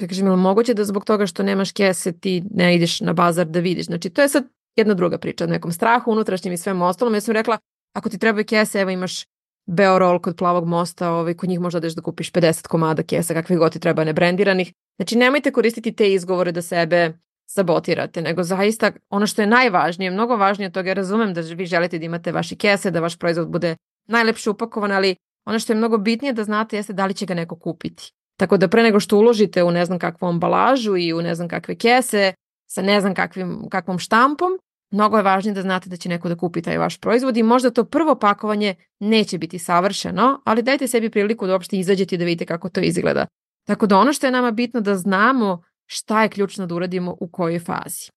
Pa 0.00 0.06
kažem, 0.06 0.26
ili 0.26 0.36
moguće 0.36 0.74
da 0.74 0.84
zbog 0.84 1.04
toga 1.04 1.26
što 1.26 1.42
nemaš 1.42 1.72
kese 1.72 2.12
ti 2.12 2.42
ne 2.50 2.76
ideš 2.76 3.00
na 3.00 3.12
bazar 3.12 3.46
da 3.46 3.60
vidiš. 3.60 3.86
Znači, 3.86 4.10
to 4.10 4.22
je 4.22 4.28
sad 4.28 4.44
jedna 4.76 4.94
druga 4.94 5.18
priča 5.18 5.44
o 5.44 5.46
nekom 5.46 5.72
strahu, 5.72 6.10
unutrašnjem 6.10 6.54
i 6.54 6.56
svem 6.56 6.82
ostalom. 6.82 7.14
Ja 7.14 7.20
sam 7.20 7.34
rekla, 7.34 7.58
ako 7.96 8.08
ti 8.08 8.18
trebaju 8.18 8.44
kese, 8.46 8.80
evo 8.80 8.90
imaš 8.90 9.24
Beorol 9.66 10.18
kod 10.18 10.36
plavog 10.36 10.66
mosta, 10.66 11.10
ovaj, 11.10 11.34
kod 11.34 11.48
njih 11.48 11.60
možda 11.60 11.80
deš 11.80 11.94
da 11.94 12.02
kupiš 12.02 12.32
50 12.32 12.66
komada 12.66 13.02
kesa, 13.02 13.34
kakvih 13.34 13.58
god 13.58 13.72
ti 13.72 13.80
treba 13.80 14.04
nebrendiranih. 14.04 14.72
Znači, 14.96 15.16
nemojte 15.16 15.52
koristiti 15.52 15.92
te 15.92 16.12
izgovore 16.12 16.52
da 16.52 16.62
sebe 16.62 17.12
sabotirate, 17.46 18.22
nego 18.22 18.42
zaista 18.42 18.92
ono 19.10 19.26
što 19.26 19.42
je 19.42 19.46
najvažnije, 19.46 20.10
mnogo 20.10 20.36
važnije 20.36 20.66
od 20.66 20.74
toga, 20.74 20.88
ja 20.88 20.94
razumem 20.94 21.34
da 21.34 21.40
vi 21.40 21.66
želite 21.66 21.98
da 21.98 22.04
imate 22.04 22.32
vaše 22.32 22.56
kese, 22.56 22.90
da 22.90 23.00
vaš 23.00 23.18
proizvod 23.18 23.48
bude 23.48 23.76
najlepše 24.08 24.50
upakovan, 24.50 24.92
ali 24.92 25.16
ono 25.44 25.58
što 25.58 25.72
je 25.72 25.76
mnogo 25.76 25.98
bitnije 25.98 26.32
da 26.32 26.44
znate 26.44 26.76
jeste 26.76 26.92
da 26.92 27.06
li 27.06 27.14
će 27.14 27.26
ga 27.26 27.34
neko 27.34 27.58
kupiti. 27.58 28.12
Tako 28.36 28.56
da 28.56 28.68
pre 28.68 28.82
nego 28.82 29.00
što 29.00 29.18
uložite 29.18 29.62
u 29.62 29.70
ne 29.70 29.84
znam 29.84 29.98
kakvu 29.98 30.26
ambalažu 30.26 30.96
i 30.96 31.12
u 31.12 31.22
ne 31.22 31.34
znam 31.34 31.48
kakve 31.48 31.74
kese 31.74 32.32
sa 32.66 32.82
ne 32.82 33.00
znam 33.00 33.14
kakvim, 33.14 33.68
kakvom 33.70 33.98
štampom, 33.98 34.58
mnogo 34.92 35.16
je 35.16 35.22
važnije 35.22 35.54
da 35.54 35.62
znate 35.62 35.90
da 35.90 35.96
će 35.96 36.08
neko 36.08 36.28
da 36.28 36.36
kupi 36.36 36.62
taj 36.62 36.78
vaš 36.78 36.98
proizvod 36.98 37.36
i 37.36 37.42
možda 37.42 37.70
to 37.70 37.84
prvo 37.84 38.14
pakovanje 38.14 38.74
neće 39.00 39.38
biti 39.38 39.58
savršeno, 39.58 40.40
ali 40.44 40.62
dajte 40.62 40.88
sebi 40.88 41.10
priliku 41.10 41.46
da 41.46 41.52
uopšte 41.52 41.78
izađete 41.78 42.14
i 42.14 42.18
da 42.18 42.24
vidite 42.24 42.46
kako 42.46 42.68
to 42.68 42.80
izgleda. 42.80 43.26
Tako 43.66 43.86
da 43.86 43.98
ono 43.98 44.12
što 44.12 44.26
je 44.26 44.30
nama 44.30 44.50
bitno 44.50 44.80
da 44.80 44.96
znamo 44.96 45.62
šta 45.86 46.22
je 46.22 46.28
ključno 46.28 46.66
da 46.66 46.74
uradimo 46.74 47.16
u 47.20 47.28
kojoj 47.28 47.58
fazi. 47.58 48.10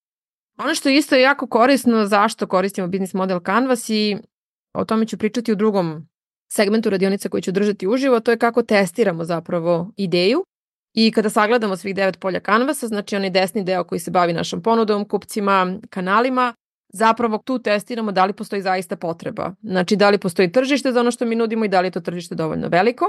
Ono 0.57 0.75
što 0.75 0.89
je 0.89 0.97
isto 0.97 1.15
jako 1.15 1.47
korisno, 1.47 2.05
zašto 2.05 2.47
koristimo 2.47 2.87
business 2.87 3.13
model 3.13 3.39
Canvas 3.45 3.89
i 3.89 4.17
o 4.73 4.85
tome 4.85 5.05
ću 5.05 5.17
pričati 5.17 5.51
u 5.51 5.55
drugom 5.55 6.07
segmentu 6.51 6.89
radionica 6.89 7.29
koji 7.29 7.41
ću 7.41 7.51
držati 7.51 7.87
uživo, 7.87 8.19
to 8.19 8.31
je 8.31 8.37
kako 8.37 8.63
testiramo 8.63 9.23
zapravo 9.23 9.91
ideju 9.97 10.45
i 10.93 11.11
kada 11.11 11.29
sagledamo 11.29 11.77
svih 11.77 11.95
devet 11.95 12.19
polja 12.19 12.39
Canvasa, 12.39 12.87
znači 12.87 13.15
onaj 13.15 13.29
desni 13.29 13.63
deo 13.63 13.83
koji 13.83 13.99
se 13.99 14.11
bavi 14.11 14.33
našom 14.33 14.61
ponudom, 14.61 15.07
kupcima, 15.07 15.79
kanalima, 15.89 16.53
zapravo 16.95 17.37
tu 17.37 17.59
testiramo 17.59 18.11
da 18.11 18.25
li 18.25 18.33
postoji 18.33 18.61
zaista 18.61 18.95
potreba. 18.95 19.51
Znači 19.61 19.95
da 19.95 20.09
li 20.09 20.17
postoji 20.17 20.51
tržište 20.51 20.91
za 20.91 20.99
ono 20.99 21.11
što 21.11 21.25
mi 21.25 21.35
nudimo 21.35 21.65
i 21.65 21.67
da 21.67 21.81
li 21.81 21.87
je 21.87 21.91
to 21.91 22.01
tržište 22.01 22.35
dovoljno 22.35 22.67
veliko. 22.67 23.05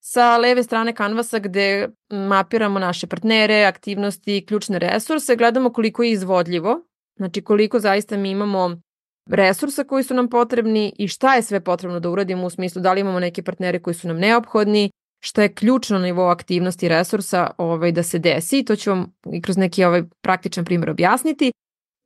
Sa 0.00 0.36
leve 0.36 0.62
strane 0.62 0.94
kanvasa 0.94 1.38
gde 1.38 1.88
mapiramo 2.10 2.78
naše 2.78 3.06
partnere, 3.06 3.64
aktivnosti, 3.64 4.44
ključne 4.48 4.78
resurse, 4.78 5.36
gledamo 5.36 5.72
koliko 5.72 6.02
je 6.02 6.10
izvodljivo, 6.10 6.80
znači 7.16 7.42
koliko 7.42 7.80
zaista 7.80 8.16
mi 8.16 8.30
imamo 8.30 8.80
resursa 9.30 9.84
koji 9.84 10.04
su 10.04 10.14
nam 10.14 10.28
potrebni 10.28 10.92
i 10.98 11.08
šta 11.08 11.34
je 11.34 11.42
sve 11.42 11.60
potrebno 11.60 12.00
da 12.00 12.10
uradimo 12.10 12.46
u 12.46 12.50
smislu 12.50 12.82
da 12.82 12.92
li 12.92 13.00
imamo 13.00 13.20
neke 13.20 13.42
partnere 13.42 13.78
koji 13.78 13.94
su 13.94 14.08
nam 14.08 14.18
neophodni, 14.18 14.90
šta 15.24 15.42
je 15.42 15.54
ključno 15.54 15.98
na 15.98 16.04
nivou 16.04 16.28
aktivnosti 16.28 16.88
resursa 16.88 17.50
ovaj, 17.58 17.92
da 17.92 18.02
se 18.02 18.18
desi. 18.18 18.64
To 18.64 18.76
ću 18.76 18.90
vam 18.90 19.12
i 19.32 19.42
kroz 19.42 19.56
neki 19.56 19.84
ovaj 19.84 20.02
praktičan 20.20 20.64
primjer 20.64 20.90
objasniti. 20.90 21.52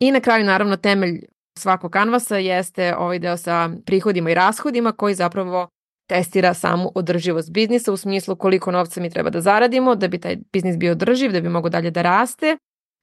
I 0.00 0.10
na 0.10 0.20
kraju 0.20 0.44
naravno 0.44 0.76
temelj 0.76 1.24
svakog 1.58 1.92
kanvasa 1.92 2.36
jeste 2.36 2.96
ovaj 2.96 3.18
deo 3.18 3.36
sa 3.36 3.70
prihodima 3.86 4.30
i 4.30 4.34
rashodima 4.34 4.92
koji 4.92 5.14
zapravo 5.14 5.68
testira 6.08 6.54
samu 6.54 6.92
održivost 6.94 7.50
biznisa 7.50 7.92
u 7.92 7.96
smislu 7.96 8.36
koliko 8.36 8.70
novca 8.70 9.00
mi 9.00 9.10
treba 9.10 9.30
da 9.30 9.40
zaradimo 9.40 9.94
da 9.94 10.08
bi 10.08 10.18
taj 10.18 10.36
biznis 10.52 10.76
bio 10.76 10.92
održiv, 10.92 11.32
da 11.32 11.40
bi 11.40 11.48
mogo 11.48 11.68
dalje 11.68 11.90
da 11.90 12.02
raste, 12.02 12.56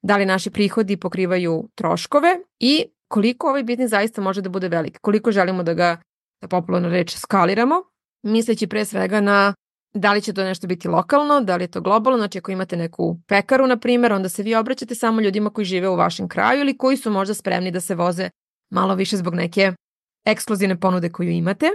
da 0.03 0.17
li 0.17 0.25
naši 0.25 0.49
prihodi 0.49 0.97
pokrivaju 0.97 1.69
troškove 1.75 2.37
i 2.59 2.85
koliko 3.07 3.49
ovaj 3.49 3.63
biznis 3.63 3.89
zaista 3.89 4.21
može 4.21 4.41
da 4.41 4.49
bude 4.49 4.67
velik, 4.67 4.99
koliko 5.01 5.31
želimo 5.31 5.63
da 5.63 5.73
ga, 5.73 5.97
da 6.41 6.47
popularno 6.47 6.89
reč, 6.89 7.15
skaliramo, 7.15 7.75
misleći 8.23 8.67
pre 8.67 8.85
svega 8.85 9.21
na 9.21 9.53
da 9.95 10.13
li 10.13 10.21
će 10.21 10.33
to 10.33 10.43
nešto 10.43 10.67
biti 10.67 10.87
lokalno, 10.87 11.41
da 11.41 11.55
li 11.55 11.63
je 11.63 11.67
to 11.67 11.81
globalno, 11.81 12.17
znači 12.17 12.37
ako 12.37 12.51
imate 12.51 12.77
neku 12.77 13.17
pekaru, 13.27 13.67
na 13.67 13.77
primjer, 13.77 14.13
onda 14.13 14.29
se 14.29 14.43
vi 14.43 14.55
obraćate 14.55 14.95
samo 14.95 15.21
ljudima 15.21 15.49
koji 15.49 15.65
žive 15.65 15.89
u 15.89 15.95
vašem 15.95 16.27
kraju 16.27 16.61
ili 16.61 16.77
koji 16.77 16.97
su 16.97 17.11
možda 17.11 17.33
spremni 17.33 17.71
da 17.71 17.81
se 17.81 17.95
voze 17.95 18.29
malo 18.71 18.95
više 18.95 19.17
zbog 19.17 19.35
neke 19.35 19.73
ekskluzivne 20.25 20.79
ponude 20.79 21.09
koju 21.09 21.29
imate. 21.29 21.69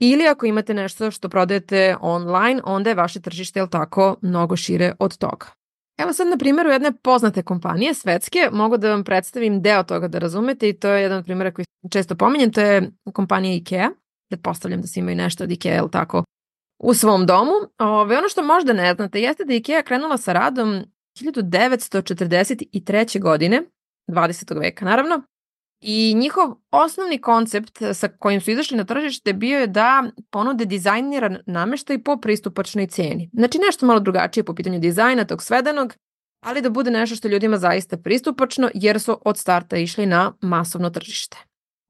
Ili 0.00 0.26
ako 0.26 0.46
imate 0.46 0.74
nešto 0.74 1.10
što 1.10 1.28
prodajete 1.28 1.96
online, 2.00 2.60
onda 2.64 2.90
je 2.90 2.94
vaše 2.94 3.20
tržište, 3.20 3.60
jel 3.60 3.68
tako, 3.68 4.16
mnogo 4.22 4.56
šire 4.56 4.92
od 4.98 5.16
toga. 5.16 5.46
Evo 5.98 6.12
sad 6.12 6.26
na 6.26 6.36
primjeru 6.36 6.70
jedne 6.70 6.92
poznate 7.02 7.42
kompanije, 7.42 7.94
svetske, 7.94 8.38
mogu 8.52 8.76
da 8.76 8.90
vam 8.90 9.04
predstavim 9.04 9.62
deo 9.62 9.82
toga 9.82 10.08
da 10.08 10.18
razumete 10.18 10.68
i 10.68 10.72
to 10.72 10.88
je 10.88 11.02
jedan 11.02 11.18
od 11.18 11.24
primjera 11.24 11.50
koji 11.50 11.64
često 11.90 12.14
pominjem, 12.14 12.52
to 12.52 12.60
je 12.60 12.90
kompanija 13.12 13.54
IKEA. 13.54 13.90
Pretpostavljam 14.30 14.80
da 14.80 14.86
se 14.86 15.00
imaju 15.00 15.16
nešto 15.16 15.44
od 15.44 15.50
IKEA, 15.50 15.74
jel 15.74 15.88
tako, 15.88 16.24
u 16.82 16.94
svom 16.94 17.26
domu. 17.26 17.52
Ove, 17.78 18.18
ono 18.18 18.28
što 18.28 18.42
možda 18.42 18.72
ne 18.72 18.94
znate 18.94 19.20
jeste 19.20 19.44
da 19.44 19.54
IKEA 19.54 19.82
krenula 19.82 20.18
sa 20.18 20.32
radom 20.32 20.82
1943. 21.20 23.20
godine 23.20 23.62
20. 24.08 24.60
veka 24.60 24.84
naravno. 24.84 25.22
I 25.80 26.14
njihov 26.14 26.54
osnovni 26.70 27.20
koncept 27.20 27.78
sa 27.92 28.08
kojim 28.08 28.40
su 28.40 28.50
izašli 28.50 28.76
na 28.76 28.84
tržište 28.84 29.32
bio 29.32 29.58
je 29.58 29.66
da 29.66 30.04
ponude 30.30 30.64
dizajniran 30.64 31.38
nameštaj 31.46 32.02
po 32.02 32.16
pristupačnoj 32.16 32.86
ceni. 32.86 33.30
Znači 33.32 33.58
nešto 33.58 33.86
malo 33.86 34.00
drugačije 34.00 34.44
po 34.44 34.54
pitanju 34.54 34.78
dizajna 34.78 35.24
tog 35.24 35.42
svedenog, 35.42 35.94
ali 36.44 36.62
da 36.62 36.70
bude 36.70 36.90
nešto 36.90 37.16
što 37.16 37.28
ljudima 37.28 37.56
zaista 37.56 37.96
pristupačno 37.96 38.70
jer 38.74 39.00
su 39.00 39.18
od 39.24 39.38
starta 39.38 39.76
išli 39.76 40.06
na 40.06 40.32
masovno 40.40 40.90
tržište. 40.90 41.36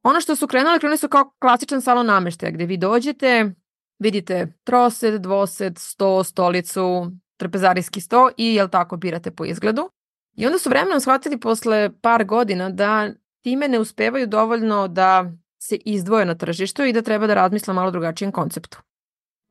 Ono 0.03 0.21
što 0.21 0.37
su 0.37 0.47
krenuli, 0.47 0.79
krenuli 0.79 0.99
su 0.99 1.09
kao 1.09 1.33
klasičan 1.41 1.83
salon 1.83 2.07
nameštaja 2.07 2.53
gde 2.53 2.67
vi 2.67 2.77
dođete, 2.77 3.55
vidite 4.03 4.53
trosed, 4.65 5.23
dvosed, 5.23 5.79
sto, 5.79 6.25
stolicu, 6.25 7.11
trpezarijski 7.37 8.01
sto 8.01 8.31
i 8.37 8.55
jel 8.55 8.69
tako 8.69 8.97
birate 8.97 9.31
po 9.31 9.45
izgledu. 9.45 9.91
I 10.37 10.47
onda 10.47 10.59
su 10.59 10.71
vremenom 10.71 11.01
shvatili 11.01 11.41
posle 11.41 11.91
par 12.01 12.25
godina 12.25 12.71
da 12.71 13.11
time 13.43 13.69
ne 13.69 13.79
uspevaju 13.79 14.27
dovoljno 14.27 14.89
da 14.89 15.33
se 15.63 15.77
izdvoje 15.77 16.25
na 16.25 16.35
tržištu 16.35 16.85
i 16.85 16.93
da 16.93 17.03
treba 17.03 17.27
da 17.27 17.35
razmisle 17.35 17.75
malo 17.75 17.91
drugačijem 17.91 18.33
konceptu. 18.33 18.79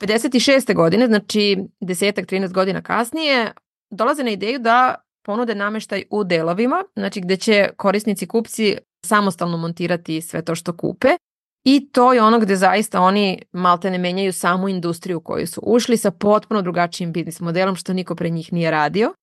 56. 0.02 0.76
godine, 0.76 1.08
znači 1.08 1.58
desetak, 1.80 2.26
13 2.26 2.54
godina 2.54 2.82
kasnije, 2.82 3.54
dolaze 3.90 4.24
na 4.24 4.30
ideju 4.30 4.60
da 4.60 4.96
ponude 5.26 5.56
nameštaj 5.56 6.04
u 6.10 6.24
delovima, 6.24 6.84
znači 6.96 7.22
gde 7.22 7.38
će 7.38 7.70
korisnici 7.78 8.28
kupci 8.28 8.78
samostalno 9.06 9.58
montirati 9.58 10.22
sve 10.22 10.42
to 10.46 10.56
što 10.56 10.78
kupe 10.78 11.08
i 11.64 11.90
to 11.92 12.14
je 12.14 12.22
ono 12.22 12.40
gde 12.40 12.56
zaista 12.56 13.02
oni 13.02 13.42
malte 13.52 13.92
ne 13.92 13.98
menjaju 13.98 14.34
samu 14.34 14.70
industriju 14.70 15.18
u 15.18 15.22
koju 15.22 15.48
su 15.48 15.62
ušli 15.64 15.98
sa 15.98 16.12
potpuno 16.12 16.62
drugačijim 16.62 17.12
biznis 17.12 17.40
modelom 17.40 17.76
što 17.76 17.94
niko 17.94 18.16
pre 18.16 18.30
njih 18.30 18.54
nije 18.54 18.72
radio. 18.72 19.14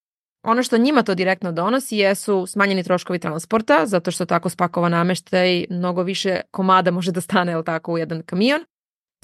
Ono 0.43 0.63
što 0.63 0.79
njima 0.79 1.03
to 1.03 1.15
direktno 1.15 1.53
donosi 1.53 1.97
jesu 1.97 2.47
smanjeni 2.47 2.83
troškovi 2.83 3.19
transporta, 3.19 3.87
zato 3.87 4.11
što 4.11 4.25
tako 4.25 4.49
spakova 4.49 4.89
nameštaj 4.89 5.65
mnogo 5.71 6.03
više 6.03 6.41
komada 6.51 6.91
može 6.91 7.13
da 7.13 7.21
stane, 7.21 7.53
jel 7.53 7.63
tako, 7.63 7.93
u 7.93 7.99
jedan 7.99 8.23
kamion. 8.23 8.65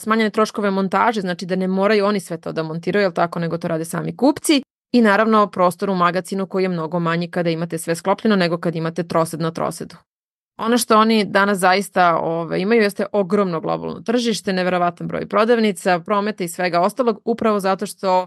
Smanjene 0.00 0.30
troškove 0.30 0.70
montaže, 0.70 1.20
znači 1.20 1.46
da 1.46 1.56
ne 1.56 1.68
moraju 1.68 2.06
oni 2.06 2.20
sve 2.20 2.40
to 2.40 2.52
da 2.52 2.62
montiraju, 2.62 3.02
jel 3.02 3.12
tako, 3.12 3.38
nego 3.38 3.58
to 3.58 3.68
rade 3.68 3.84
sami 3.84 4.16
kupci. 4.16 4.62
I 4.92 5.00
naravno 5.00 5.46
prostor 5.46 5.90
u 5.90 5.94
magacinu 5.94 6.46
koji 6.46 6.62
je 6.62 6.68
mnogo 6.68 6.98
manji 6.98 7.30
kada 7.30 7.50
imate 7.50 7.78
sve 7.78 7.94
sklopljeno 7.94 8.36
nego 8.36 8.58
kad 8.58 8.76
imate 8.76 9.02
trosed 9.02 9.40
na 9.40 9.50
trosedu. 9.50 9.96
Ono 10.56 10.78
što 10.78 10.98
oni 10.98 11.24
danas 11.24 11.58
zaista 11.58 12.16
ove, 12.16 12.60
imaju 12.60 12.82
jeste 12.82 13.06
ogromno 13.12 13.60
globalno 13.60 14.00
tržište, 14.00 14.52
neverovatan 14.52 15.08
broj 15.08 15.28
prodavnica, 15.28 16.00
prometa 16.00 16.44
i 16.44 16.48
svega 16.48 16.80
ostalog, 16.80 17.20
upravo 17.24 17.60
zato 17.60 17.86
što 17.86 18.26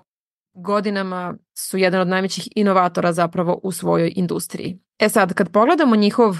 godinama 0.53 1.35
su 1.57 1.77
jedan 1.77 2.01
od 2.01 2.07
najvećih 2.07 2.47
inovatora 2.55 3.13
zapravo 3.13 3.59
u 3.63 3.71
svojoj 3.71 4.13
industriji. 4.15 4.79
E 4.99 5.09
sad, 5.09 5.33
kad 5.33 5.51
pogledamo 5.51 5.95
njihov 5.95 6.37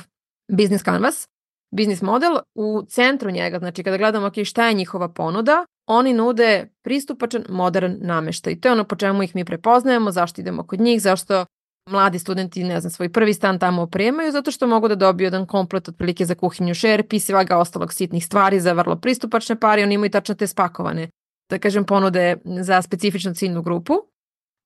business 0.52 0.84
canvas, 0.84 1.28
business 1.72 2.02
model, 2.02 2.38
u 2.56 2.82
centru 2.90 3.32
njega, 3.32 3.60
znači 3.60 3.84
kada 3.84 3.98
gledamo 3.98 4.28
okay, 4.28 4.46
šta 4.46 4.68
je 4.68 4.74
njihova 4.74 5.10
ponuda, 5.10 5.66
oni 5.88 6.14
nude 6.14 6.70
pristupačan, 6.84 7.44
modern 7.50 7.96
nameštaj. 8.00 8.60
To 8.60 8.68
je 8.68 8.72
ono 8.72 8.84
po 8.84 8.96
čemu 8.96 9.24
ih 9.24 9.36
mi 9.36 9.46
prepoznajemo, 9.46 10.12
zašto 10.12 10.42
idemo 10.42 10.68
kod 10.68 10.80
njih, 10.80 11.02
zašto 11.02 11.46
mladi 11.88 12.20
studenti, 12.20 12.64
ne 12.64 12.80
znam, 12.82 12.92
svoj 12.92 13.10
prvi 13.10 13.34
stan 13.34 13.60
tamo 13.60 13.82
opremaju, 13.82 14.32
zato 14.32 14.52
što 14.52 14.68
mogu 14.68 14.88
da 14.88 14.96
dobiju 14.96 15.26
jedan 15.26 15.46
komplet 15.46 15.90
otprilike 15.90 16.26
za 16.26 16.36
kuhinju 16.36 16.74
šerpi 16.74 17.16
i 17.16 17.20
svaga 17.20 17.58
ostalog 17.58 17.94
sitnih 17.94 18.26
stvari 18.26 18.60
za 18.60 18.74
vrlo 18.74 18.96
pristupačne 18.96 19.60
pari, 19.60 19.84
oni 19.84 19.96
imaju 19.96 20.12
tačno 20.12 20.36
te 20.36 20.48
spakovane, 20.48 21.10
da 21.50 21.60
kažem, 21.60 21.84
ponude 21.86 22.36
za 22.46 22.82
specifičnu 22.82 23.34
ciljnu 23.34 23.62
grupu. 23.62 23.94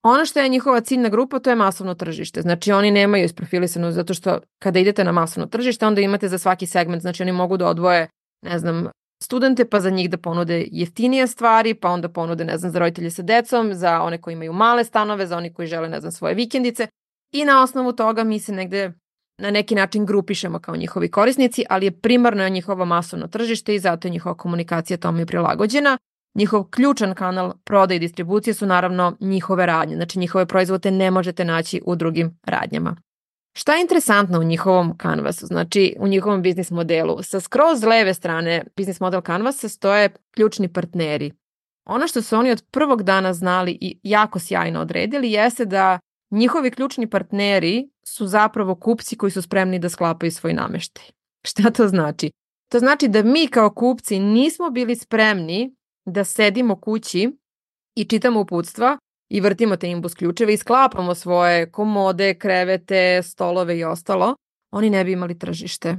Ono 0.04 0.26
što 0.26 0.40
je 0.40 0.50
njihova 0.50 0.82
ciljna 0.82 1.10
grupa, 1.10 1.40
to 1.40 1.50
je 1.50 1.56
masovno 1.56 1.94
tržište. 1.94 2.42
Znači 2.42 2.72
oni 2.72 2.92
nemaju 2.92 3.26
isprofilisano 3.26 3.92
zato 3.92 4.14
što 4.14 4.40
kada 4.60 4.80
idete 4.80 5.04
na 5.04 5.12
masovno 5.12 5.48
tržište, 5.48 5.86
onda 5.86 6.02
imate 6.02 6.28
za 6.28 6.38
svaki 6.38 6.68
segment, 6.68 7.02
znači 7.02 7.24
oni 7.24 7.32
mogu 7.32 7.58
da 7.58 7.68
odvoje, 7.68 8.08
ne 8.46 8.60
znam, 8.60 8.88
studente, 9.24 9.66
pa 9.70 9.80
za 9.80 9.90
njih 9.90 10.10
da 10.10 10.18
ponude 10.18 10.68
jeftinije 10.72 11.28
stvari, 11.28 11.74
pa 11.74 11.90
onda 11.90 12.10
ponude, 12.10 12.46
ne 12.46 12.58
znam, 12.58 12.72
za 12.72 12.80
roditelje 12.80 13.12
sa 13.12 13.22
decom, 13.22 13.74
za 13.74 14.02
one 14.02 14.22
koji 14.22 14.34
imaju 14.34 14.54
male 14.54 14.84
stanove, 14.84 15.28
za 15.28 15.38
oni 15.38 15.54
koji 15.54 15.68
žele, 15.68 15.90
ne 15.90 16.00
znam, 16.00 16.12
svoje 16.12 16.36
vikendice. 16.36 16.88
I 17.32 17.46
na 17.46 17.64
osnovu 17.64 17.94
toga 17.94 18.24
mi 18.24 18.40
se 18.40 18.52
negde 18.52 18.94
na 19.38 19.52
neki 19.52 19.76
način 19.76 20.06
grupišemo 20.06 20.60
kao 20.60 20.76
njihovi 20.76 21.12
korisnici, 21.12 21.64
ali 21.70 21.86
je 21.86 22.00
primarno 22.02 22.50
njihovo 22.50 22.86
masovno 22.86 23.28
tržište 23.28 23.76
i 23.76 23.80
zato 23.80 24.08
je 24.08 24.12
njihova 24.12 24.36
komunikacija 24.38 24.98
tome 24.98 25.26
prilagođena. 25.26 25.98
Njihov 26.36 26.64
ključan 26.64 27.16
kanal 27.16 27.54
prodaje 27.64 27.96
i 27.96 28.00
distribucije 28.00 28.54
su 28.54 28.66
naravno 28.66 29.18
njihove 29.20 29.66
radnje, 29.66 29.96
znači 29.96 30.20
njihove 30.20 30.46
proizvode 30.46 30.92
ne 30.92 31.12
možete 31.12 31.46
naći 31.46 31.82
u 31.86 31.96
drugim 31.96 32.40
radnjama. 32.44 32.96
Šta 33.54 33.74
je 33.74 33.82
interesantno 33.82 34.40
u 34.40 34.44
njihovom 34.44 34.98
kanvasu, 34.98 35.46
znači 35.46 35.96
u 36.00 36.08
njihovom 36.08 36.42
biznis 36.42 36.72
modelu? 36.72 37.24
Sa 37.24 37.40
skroz 37.40 37.84
leve 37.84 38.14
strane 38.14 38.64
biznis 38.76 39.00
model 39.00 39.22
kanvasa 39.22 39.70
stoje 39.70 40.10
ključni 40.36 40.74
partneri. 40.74 41.32
Ono 41.86 42.08
što 42.08 42.22
su 42.22 42.36
oni 42.36 42.52
od 42.52 42.64
prvog 42.72 43.04
dana 43.04 43.34
znali 43.34 43.78
i 43.82 44.00
jako 44.04 44.40
sjajno 44.40 44.82
odredili 44.82 45.32
jeste 45.32 45.66
da 45.66 46.00
njihovi 46.32 46.72
ključni 46.72 47.10
partneri 47.10 47.90
su 48.04 48.28
zapravo 48.28 48.76
kupci 48.76 49.18
koji 49.18 49.32
su 49.32 49.42
spremni 49.42 49.80
da 49.80 49.90
sklapaju 49.90 50.32
svoj 50.32 50.54
nameštaj. 50.54 51.06
Šta 51.50 51.72
to 51.72 51.88
znači? 51.88 52.32
To 52.72 52.80
znači 52.80 53.08
da 53.08 53.24
mi 53.24 53.48
kao 53.48 53.70
kupci 53.70 54.20
nismo 54.20 54.70
bili 54.70 54.96
spremni 54.96 55.76
da 56.06 56.24
sedimo 56.24 56.76
kući 56.76 57.38
i 57.96 58.06
čitamo 58.06 58.40
uputstva 58.40 58.98
i 59.30 59.42
vrtimo 59.42 59.76
te 59.76 59.90
imbus 59.90 60.14
ključeve 60.14 60.54
i 60.54 60.58
sklapamo 60.58 61.16
svoje 61.16 61.72
komode, 61.72 62.34
krevete, 62.34 63.22
stolove 63.24 63.78
i 63.78 63.84
ostalo, 63.84 64.36
oni 64.72 64.90
ne 64.90 65.04
bi 65.04 65.12
imali 65.12 65.40
tržište. 65.40 65.98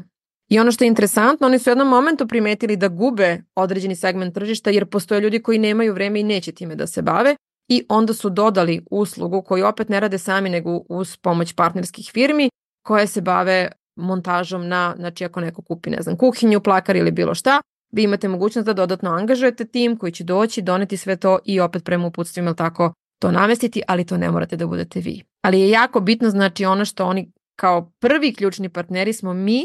I 0.48 0.58
ono 0.58 0.72
što 0.72 0.84
je 0.84 0.88
interesantno, 0.88 1.46
oni 1.46 1.58
su 1.58 1.70
u 1.70 1.72
jednom 1.72 1.88
momentu 1.88 2.28
primetili 2.28 2.76
da 2.76 2.88
gube 2.88 3.42
određeni 3.54 3.96
segment 3.96 4.34
tržišta 4.34 4.70
jer 4.70 4.86
postoje 4.86 5.20
ljudi 5.20 5.42
koji 5.42 5.58
nemaju 5.58 5.94
vreme 5.94 6.20
i 6.20 6.22
neće 6.22 6.52
time 6.52 6.74
da 6.74 6.86
se 6.86 7.02
bave 7.02 7.36
i 7.72 7.84
onda 7.88 8.14
su 8.14 8.30
dodali 8.30 8.84
uslugu 8.90 9.42
koju 9.42 9.66
opet 9.66 9.88
ne 9.88 10.00
rade 10.00 10.18
sami 10.18 10.50
nego 10.50 10.80
uz 10.88 11.16
pomoć 11.16 11.52
partnerskih 11.52 12.10
firmi 12.12 12.50
koje 12.86 13.06
se 13.06 13.20
bave 13.20 13.68
montažom 13.96 14.68
na, 14.68 14.94
znači 14.98 15.24
ako 15.24 15.40
neko 15.40 15.62
kupi, 15.62 15.90
ne 15.90 16.02
znam, 16.02 16.16
kuhinju, 16.16 16.60
plakar 16.60 16.96
ili 16.96 17.10
bilo 17.10 17.34
šta, 17.34 17.60
vi 17.92 18.02
imate 18.02 18.28
mogućnost 18.28 18.66
da 18.66 18.72
dodatno 18.72 19.10
angažujete 19.10 19.64
tim 19.64 19.96
koji 19.96 20.12
će 20.12 20.24
doći, 20.24 20.62
doneti 20.62 20.96
sve 20.96 21.16
to 21.16 21.38
i 21.44 21.60
opet 21.60 21.84
prema 21.84 22.06
uputstvima, 22.06 22.48
ili 22.48 22.56
tako, 22.56 22.92
to 23.22 23.30
namestiti, 23.30 23.82
ali 23.88 24.06
to 24.06 24.16
ne 24.16 24.30
morate 24.30 24.56
da 24.56 24.66
budete 24.66 25.00
vi. 25.00 25.22
Ali 25.44 25.60
je 25.60 25.70
jako 25.70 26.00
bitno, 26.00 26.30
znači 26.30 26.64
ono 26.64 26.84
što 26.84 27.06
oni 27.06 27.32
kao 27.56 27.92
prvi 28.00 28.34
ključni 28.34 28.68
partneri 28.68 29.12
smo 29.12 29.34
mi 29.34 29.62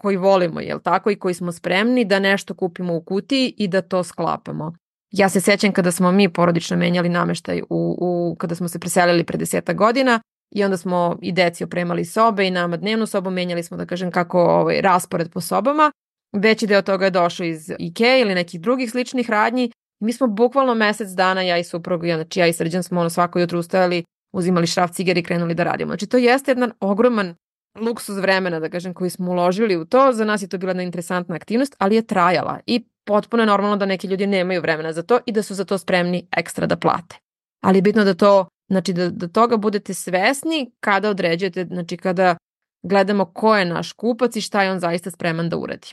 koji 0.00 0.16
volimo, 0.16 0.60
jel 0.60 0.80
tako, 0.80 1.10
i 1.10 1.18
koji 1.18 1.34
smo 1.34 1.52
spremni 1.52 2.04
da 2.04 2.18
nešto 2.18 2.54
kupimo 2.54 2.96
u 2.96 3.00
kutiji 3.00 3.54
i 3.56 3.68
da 3.68 3.82
to 3.82 4.04
sklapamo. 4.04 4.72
Ja 5.10 5.28
se 5.28 5.40
sećam 5.40 5.72
kada 5.72 5.92
smo 5.92 6.12
mi 6.12 6.28
porodično 6.28 6.76
menjali 6.76 7.08
nameštaj 7.08 7.62
u, 7.70 7.96
u, 8.00 8.36
kada 8.38 8.54
smo 8.54 8.68
se 8.68 8.78
preselili 8.78 9.24
pre 9.24 9.38
deseta 9.38 9.72
godina 9.72 10.20
i 10.54 10.64
onda 10.64 10.76
smo 10.76 11.18
i 11.22 11.32
deci 11.32 11.64
opremali 11.64 12.04
sobe 12.04 12.46
i 12.46 12.50
nama 12.50 12.76
dnevnu 12.76 13.06
sobu 13.06 13.30
menjali 13.30 13.62
smo 13.62 13.76
da 13.76 13.86
kažem 13.86 14.10
kako 14.10 14.40
ovaj, 14.40 14.80
raspored 14.80 15.30
po 15.32 15.40
sobama. 15.40 15.92
Veći 16.32 16.66
deo 16.66 16.82
toga 16.82 17.04
je 17.04 17.10
došao 17.10 17.44
iz 17.44 17.72
IKEA 17.78 18.18
ili 18.18 18.34
nekih 18.34 18.60
drugih 18.60 18.90
sličnih 18.90 19.30
radnji. 19.30 19.70
Mi 20.00 20.12
smo 20.12 20.26
bukvalno 20.26 20.74
mesec 20.74 21.08
dana, 21.08 21.42
ja 21.42 21.58
i 21.58 21.64
suprug, 21.64 22.04
znači 22.04 22.40
ja 22.40 22.46
i 22.46 22.52
srđan 22.52 22.82
smo 22.82 23.00
ono 23.00 23.10
svako 23.10 23.38
jutro 23.38 23.58
ustajali, 23.58 24.04
uzimali 24.32 24.66
šraf 24.66 24.90
ciger 24.90 25.18
i 25.18 25.22
krenuli 25.22 25.54
da 25.54 25.64
radimo. 25.64 25.90
Znači 25.90 26.06
to 26.06 26.16
jeste 26.16 26.50
jedan 26.50 26.72
ogroman 26.80 27.34
luksuz 27.80 28.18
vremena, 28.18 28.60
da 28.60 28.68
kažem, 28.68 28.94
koji 28.94 29.10
smo 29.10 29.30
uložili 29.30 29.76
u 29.76 29.84
to. 29.84 30.12
Za 30.12 30.24
nas 30.24 30.42
je 30.42 30.48
to 30.48 30.58
bila 30.58 30.70
jedna 30.70 30.82
interesantna 30.82 31.34
aktivnost, 31.34 31.76
ali 31.78 31.94
je 31.94 32.06
trajala 32.06 32.60
i 32.66 32.84
potpuno 33.04 33.42
je 33.42 33.46
normalno 33.46 33.76
da 33.76 33.86
neki 33.86 34.06
ljudi 34.06 34.26
nemaju 34.26 34.60
vremena 34.60 34.92
za 34.92 35.02
to 35.02 35.18
i 35.26 35.32
da 35.32 35.42
su 35.42 35.54
za 35.54 35.64
to 35.64 35.78
spremni 35.78 36.28
ekstra 36.36 36.66
da 36.66 36.76
plate. 36.76 37.16
Ali 37.64 37.78
je 37.78 37.82
bitno 37.82 38.04
da 38.04 38.14
to, 38.14 38.46
znači 38.70 38.92
da, 38.92 39.10
da 39.10 39.28
toga 39.28 39.56
budete 39.56 39.94
svesni 39.94 40.72
kada 40.80 41.10
određujete, 41.10 41.64
znači 41.64 41.96
kada 41.96 42.36
gledamo 42.82 43.24
ko 43.24 43.56
je 43.56 43.64
naš 43.64 43.92
kupac 43.92 44.36
i 44.36 44.40
šta 44.40 44.62
je 44.62 44.72
on 44.72 44.80
zaista 44.80 45.10
spreman 45.10 45.48
da 45.48 45.56
uradi. 45.56 45.88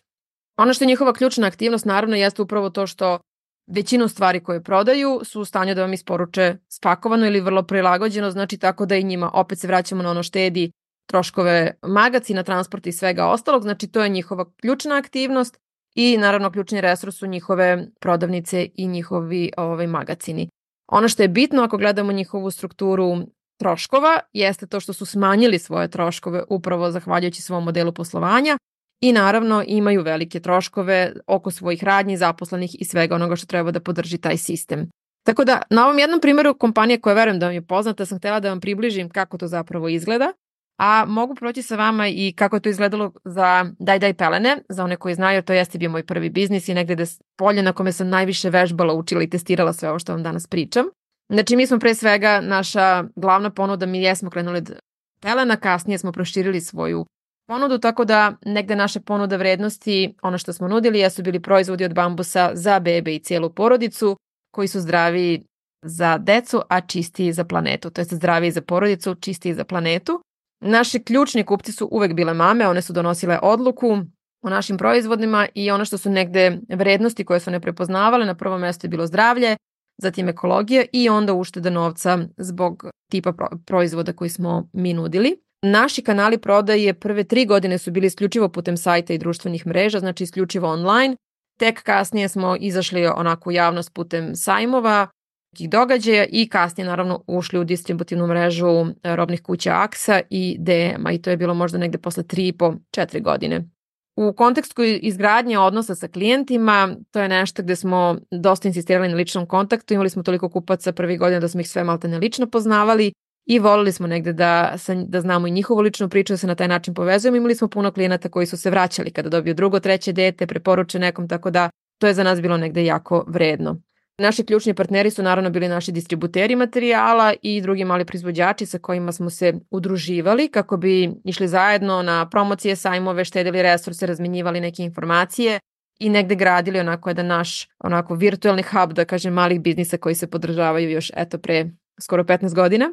Ono 0.58 0.74
što 0.74 0.84
je 0.84 0.88
njihova 0.88 1.14
ključna 1.14 1.48
aktivnost 1.48 1.86
naravno 1.86 2.16
jeste 2.16 2.42
upravo 2.42 2.70
to 2.70 2.88
što 2.88 3.20
većinu 3.68 4.08
stvari 4.08 4.44
koje 4.44 4.64
prodaju 4.64 5.22
su 5.24 5.42
u 5.42 5.46
stanju 5.46 5.76
da 5.76 5.82
vam 5.82 5.94
isporuče 5.94 6.56
spakovano 6.70 7.26
ili 7.26 7.42
vrlo 7.42 7.64
prilagođeno, 7.64 8.32
znači 8.32 8.58
tako 8.58 8.86
da 8.86 8.96
i 8.96 9.04
njima 9.04 9.32
opet 9.34 9.60
se 9.60 9.68
vraćamo 9.68 10.04
na 10.04 10.12
ono 10.12 10.24
štedi 10.24 10.72
troškove 11.14 11.72
magacina, 11.82 12.44
transporta 12.44 12.90
i 12.90 12.92
svega 12.92 13.28
ostalog, 13.28 13.62
znači 13.62 13.88
to 13.88 14.04
je 14.04 14.10
njihova 14.10 14.46
ključna 14.62 14.96
aktivnost 14.98 15.58
i 15.96 16.18
naravno 16.18 16.52
ključni 16.52 16.82
resurs 16.82 17.16
su 17.16 17.28
njihove 17.28 17.88
prodavnice 18.00 18.68
i 18.76 18.88
njihovi 18.88 19.52
ovaj, 19.58 19.88
magacini. 19.88 20.50
Ono 20.92 21.08
što 21.08 21.24
je 21.24 21.28
bitno 21.28 21.64
ako 21.64 21.78
gledamo 21.78 22.12
njihovu 22.12 22.52
strukturu 22.52 23.18
troškova 23.60 24.20
jeste 24.34 24.68
to 24.68 24.80
što 24.80 24.94
su 24.94 25.06
smanjili 25.06 25.60
svoje 25.60 25.88
troškove 25.88 26.44
upravo 26.50 26.92
zahvaljujući 26.92 27.42
svom 27.42 27.64
modelu 27.64 27.92
poslovanja 27.92 28.58
i 29.02 29.12
naravno 29.12 29.64
imaju 29.68 30.02
velike 30.02 30.40
troškove 30.40 31.14
oko 31.28 31.52
svojih 31.52 31.84
radnji, 31.84 32.18
zaposlenih 32.18 32.76
i 32.80 32.86
svega 32.86 33.16
onoga 33.16 33.36
što 33.36 33.48
treba 33.48 33.72
da 33.72 33.80
podrži 33.80 34.18
taj 34.18 34.38
sistem. 34.38 34.90
Tako 35.26 35.44
da 35.44 35.62
na 35.70 35.86
ovom 35.86 36.00
jednom 36.00 36.20
primjeru 36.20 36.58
kompanije 36.58 37.02
koja 37.02 37.14
verujem 37.14 37.40
da 37.40 37.46
vam 37.46 37.56
je 37.56 37.68
poznata 37.68 38.06
sam 38.06 38.18
htela 38.18 38.40
da 38.40 38.50
vam 38.50 38.60
približim 38.60 39.10
kako 39.10 39.38
to 39.38 39.48
zapravo 39.48 39.90
izgleda. 39.90 40.34
A 40.78 41.06
mogu 41.08 41.36
proći 41.36 41.62
sa 41.62 41.76
vama 41.76 42.08
i 42.08 42.34
kako 42.36 42.56
je 42.56 42.60
to 42.60 42.70
izgledalo 42.70 43.12
za 43.26 43.66
Daj 43.80 44.00
Daj 44.00 44.14
Pelene, 44.14 44.58
za 44.70 44.84
one 44.84 44.96
koji 44.96 45.16
znaju, 45.16 45.42
to 45.42 45.54
jeste 45.54 45.78
bio 45.78 45.90
moj 45.90 46.06
prvi 46.06 46.30
biznis 46.30 46.68
i 46.68 46.74
negde 46.74 46.96
da 46.96 47.04
polje 47.38 47.64
na 47.64 47.74
kome 47.74 47.92
sam 47.92 48.10
najviše 48.10 48.50
vežbala, 48.50 48.94
učila 48.94 49.24
i 49.24 49.30
testirala 49.30 49.74
sve 49.74 49.90
ovo 49.90 50.00
što 50.00 50.12
vam 50.12 50.24
danas 50.24 50.48
pričam. 50.48 50.86
Znači 51.30 51.56
mi 51.56 51.68
smo 51.68 51.80
pre 51.80 51.96
svega, 51.96 52.42
naša 52.42 53.04
glavna 53.16 53.50
ponuda, 53.50 53.86
mi 53.86 54.02
jesmo 54.02 54.30
krenuli 54.30 54.58
od 54.58 54.80
pelena, 55.22 55.56
kasnije 55.56 55.98
smo 55.98 56.12
proširili 56.12 56.62
svoju 56.62 57.06
ponudu, 57.48 57.78
tako 57.78 58.06
da 58.06 58.34
negde 58.46 58.76
naša 58.76 59.00
ponuda 59.00 59.36
vrednosti, 59.36 60.16
ono 60.22 60.38
što 60.38 60.54
smo 60.54 60.68
nudili, 60.68 61.00
jesu 61.00 61.24
bili 61.24 61.40
proizvodi 61.40 61.86
od 61.86 61.94
bambusa 61.94 62.52
za 62.54 62.80
bebe 62.80 63.16
i 63.16 63.20
cijelu 63.20 63.50
porodicu, 63.50 64.18
koji 64.52 64.68
su 64.68 64.80
zdravi 64.80 65.44
za 65.86 66.18
decu, 66.18 66.62
a 66.70 66.82
čistiji 66.82 67.34
za 67.34 67.44
planetu. 67.44 67.90
To 67.90 68.02
je 68.02 68.06
zdraviji 68.06 68.52
za 68.52 68.62
porodicu, 68.62 69.16
čistiji 69.16 69.54
za 69.54 69.64
planetu. 69.64 70.22
Naši 70.66 71.04
ključni 71.04 71.44
kupci 71.44 71.72
su 71.72 71.88
uvek 71.92 72.14
bile 72.14 72.34
mame, 72.34 72.68
one 72.68 72.82
su 72.82 72.94
donosile 72.94 73.40
odluku 73.42 73.98
o 74.42 74.50
našim 74.50 74.78
proizvodima 74.78 75.48
i 75.56 75.72
ono 75.72 75.86
što 75.86 75.98
su 75.98 76.10
negde 76.10 76.60
vrednosti 76.70 77.26
koje 77.26 77.40
su 77.40 77.52
ne 77.52 77.60
prepoznavale, 77.60 78.26
na 78.26 78.36
prvom 78.36 78.62
mestu 78.62 78.86
je 78.86 78.90
bilo 78.90 79.08
zdravlje, 79.08 79.58
zatim 80.02 80.30
ekologija 80.30 80.84
i 80.94 81.10
onda 81.10 81.34
ušteda 81.34 81.70
novca 81.70 82.20
zbog 82.38 82.86
tipa 83.12 83.34
proizvoda 83.66 84.14
koji 84.14 84.30
smo 84.30 84.70
mi 84.74 84.94
nudili. 84.94 85.44
Naši 85.62 86.02
kanali 86.02 86.38
prodaje 86.38 86.94
prve 86.94 87.24
tri 87.24 87.46
godine 87.46 87.78
su 87.78 87.92
bili 87.92 88.08
isključivo 88.08 88.50
putem 88.50 88.78
sajta 88.78 89.14
i 89.14 89.18
društvenih 89.18 89.68
mreža, 89.68 90.00
znači 90.00 90.24
isključivo 90.24 90.70
online. 90.70 91.16
Tek 91.60 91.84
kasnije 91.84 92.30
smo 92.30 92.56
izašli 92.60 93.08
onako 93.08 93.50
u 93.50 93.54
javnost 93.54 93.94
putem 93.94 94.36
sajmova, 94.36 95.08
nekih 95.54 95.70
događaja 95.70 96.26
i 96.30 96.50
kasnije 96.50 96.88
naravno 96.88 97.24
ušli 97.28 97.60
u 97.60 97.64
distributivnu 97.64 98.28
mrežu 98.28 98.86
e, 99.04 99.16
robnih 99.16 99.42
kuća 99.42 99.72
AXA 99.72 100.22
i 100.30 100.58
DM-a 100.60 101.12
i 101.12 101.22
to 101.22 101.30
je 101.30 101.38
bilo 101.38 101.54
možda 101.54 101.78
negde 101.78 101.98
posle 101.98 102.24
3,5-4 102.24 103.22
godine. 103.22 103.70
U 104.16 104.34
kontekstu 104.34 104.84
izgradnje 104.84 105.60
odnosa 105.60 105.96
sa 105.96 106.08
klijentima, 106.08 106.96
to 107.12 107.20
je 107.20 107.30
nešto 107.30 107.64
gde 107.64 107.76
smo 107.76 108.18
dosta 108.32 108.68
insistirali 108.68 109.10
na 109.10 109.16
ličnom 109.16 109.46
kontaktu, 109.46 109.94
imali 109.94 110.10
smo 110.10 110.24
toliko 110.24 110.50
kupaca 110.50 110.92
prvih 110.92 111.20
godina 111.20 111.40
da 111.40 111.48
smo 111.48 111.62
ih 111.62 111.70
sve 111.70 111.84
malte 111.84 112.08
ne 112.08 112.18
lično 112.18 112.48
poznavali 112.48 113.14
i 113.46 113.60
volili 113.60 113.92
smo 113.92 114.08
negde 114.08 114.34
da, 114.34 114.76
da 115.06 115.22
znamo 115.22 115.48
i 115.48 115.52
njihovu 115.52 115.82
ličnu 115.82 116.10
priču, 116.10 116.34
da 116.34 116.38
se 116.38 116.48
na 116.48 116.56
taj 116.56 116.68
način 116.68 116.94
povezujemo. 116.94 117.38
Imali 117.38 117.56
smo 117.56 117.68
puno 117.68 117.92
klijenata 117.92 118.30
koji 118.30 118.46
su 118.46 118.58
se 118.58 118.70
vraćali 118.70 119.12
kada 119.12 119.30
dobiju 119.30 119.54
drugo, 119.54 119.80
treće 119.80 120.14
dete, 120.14 120.48
preporuče 120.48 121.00
nekom, 121.00 121.28
tako 121.28 121.50
da 121.52 121.70
to 122.02 122.08
je 122.08 122.14
za 122.14 122.24
nas 122.24 122.42
bilo 122.42 122.58
negde 122.58 122.86
jako 122.86 123.26
vredno. 123.28 123.82
Naši 124.18 124.46
ključni 124.46 124.74
partneri 124.74 125.12
su 125.12 125.24
naravno 125.24 125.50
bili 125.50 125.68
naši 125.68 125.92
distributeri 125.92 126.56
materijala 126.56 127.34
i 127.42 127.62
drugi 127.62 127.86
mali 127.86 128.06
proizvođači 128.06 128.66
sa 128.66 128.80
kojima 128.80 129.12
smo 129.12 129.30
se 129.30 129.54
udruživali 129.72 130.48
kako 130.48 130.78
bi 130.78 131.12
išli 131.24 131.48
zajedno 131.48 132.02
na 132.02 132.30
promocije, 132.30 132.76
sajmove, 132.76 133.26
štedili 133.26 133.62
resurse, 133.62 134.06
razmenjivali 134.06 134.62
neke 134.62 134.84
informacije 134.84 135.60
i 136.00 136.10
negde 136.10 136.36
gradili 136.36 136.80
onako 136.80 137.10
jedan 137.10 137.28
naš 137.28 137.68
onako 137.80 138.16
virtualni 138.16 138.64
hub, 138.64 138.94
da 138.94 139.06
kažem, 139.06 139.34
malih 139.34 139.62
biznisa 139.62 139.98
koji 139.98 140.16
se 140.16 140.30
podržavaju 140.30 140.90
još 140.90 141.12
eto 141.16 141.38
pre 141.38 141.66
skoro 142.02 142.24
15 142.24 142.56
godina. 142.56 142.90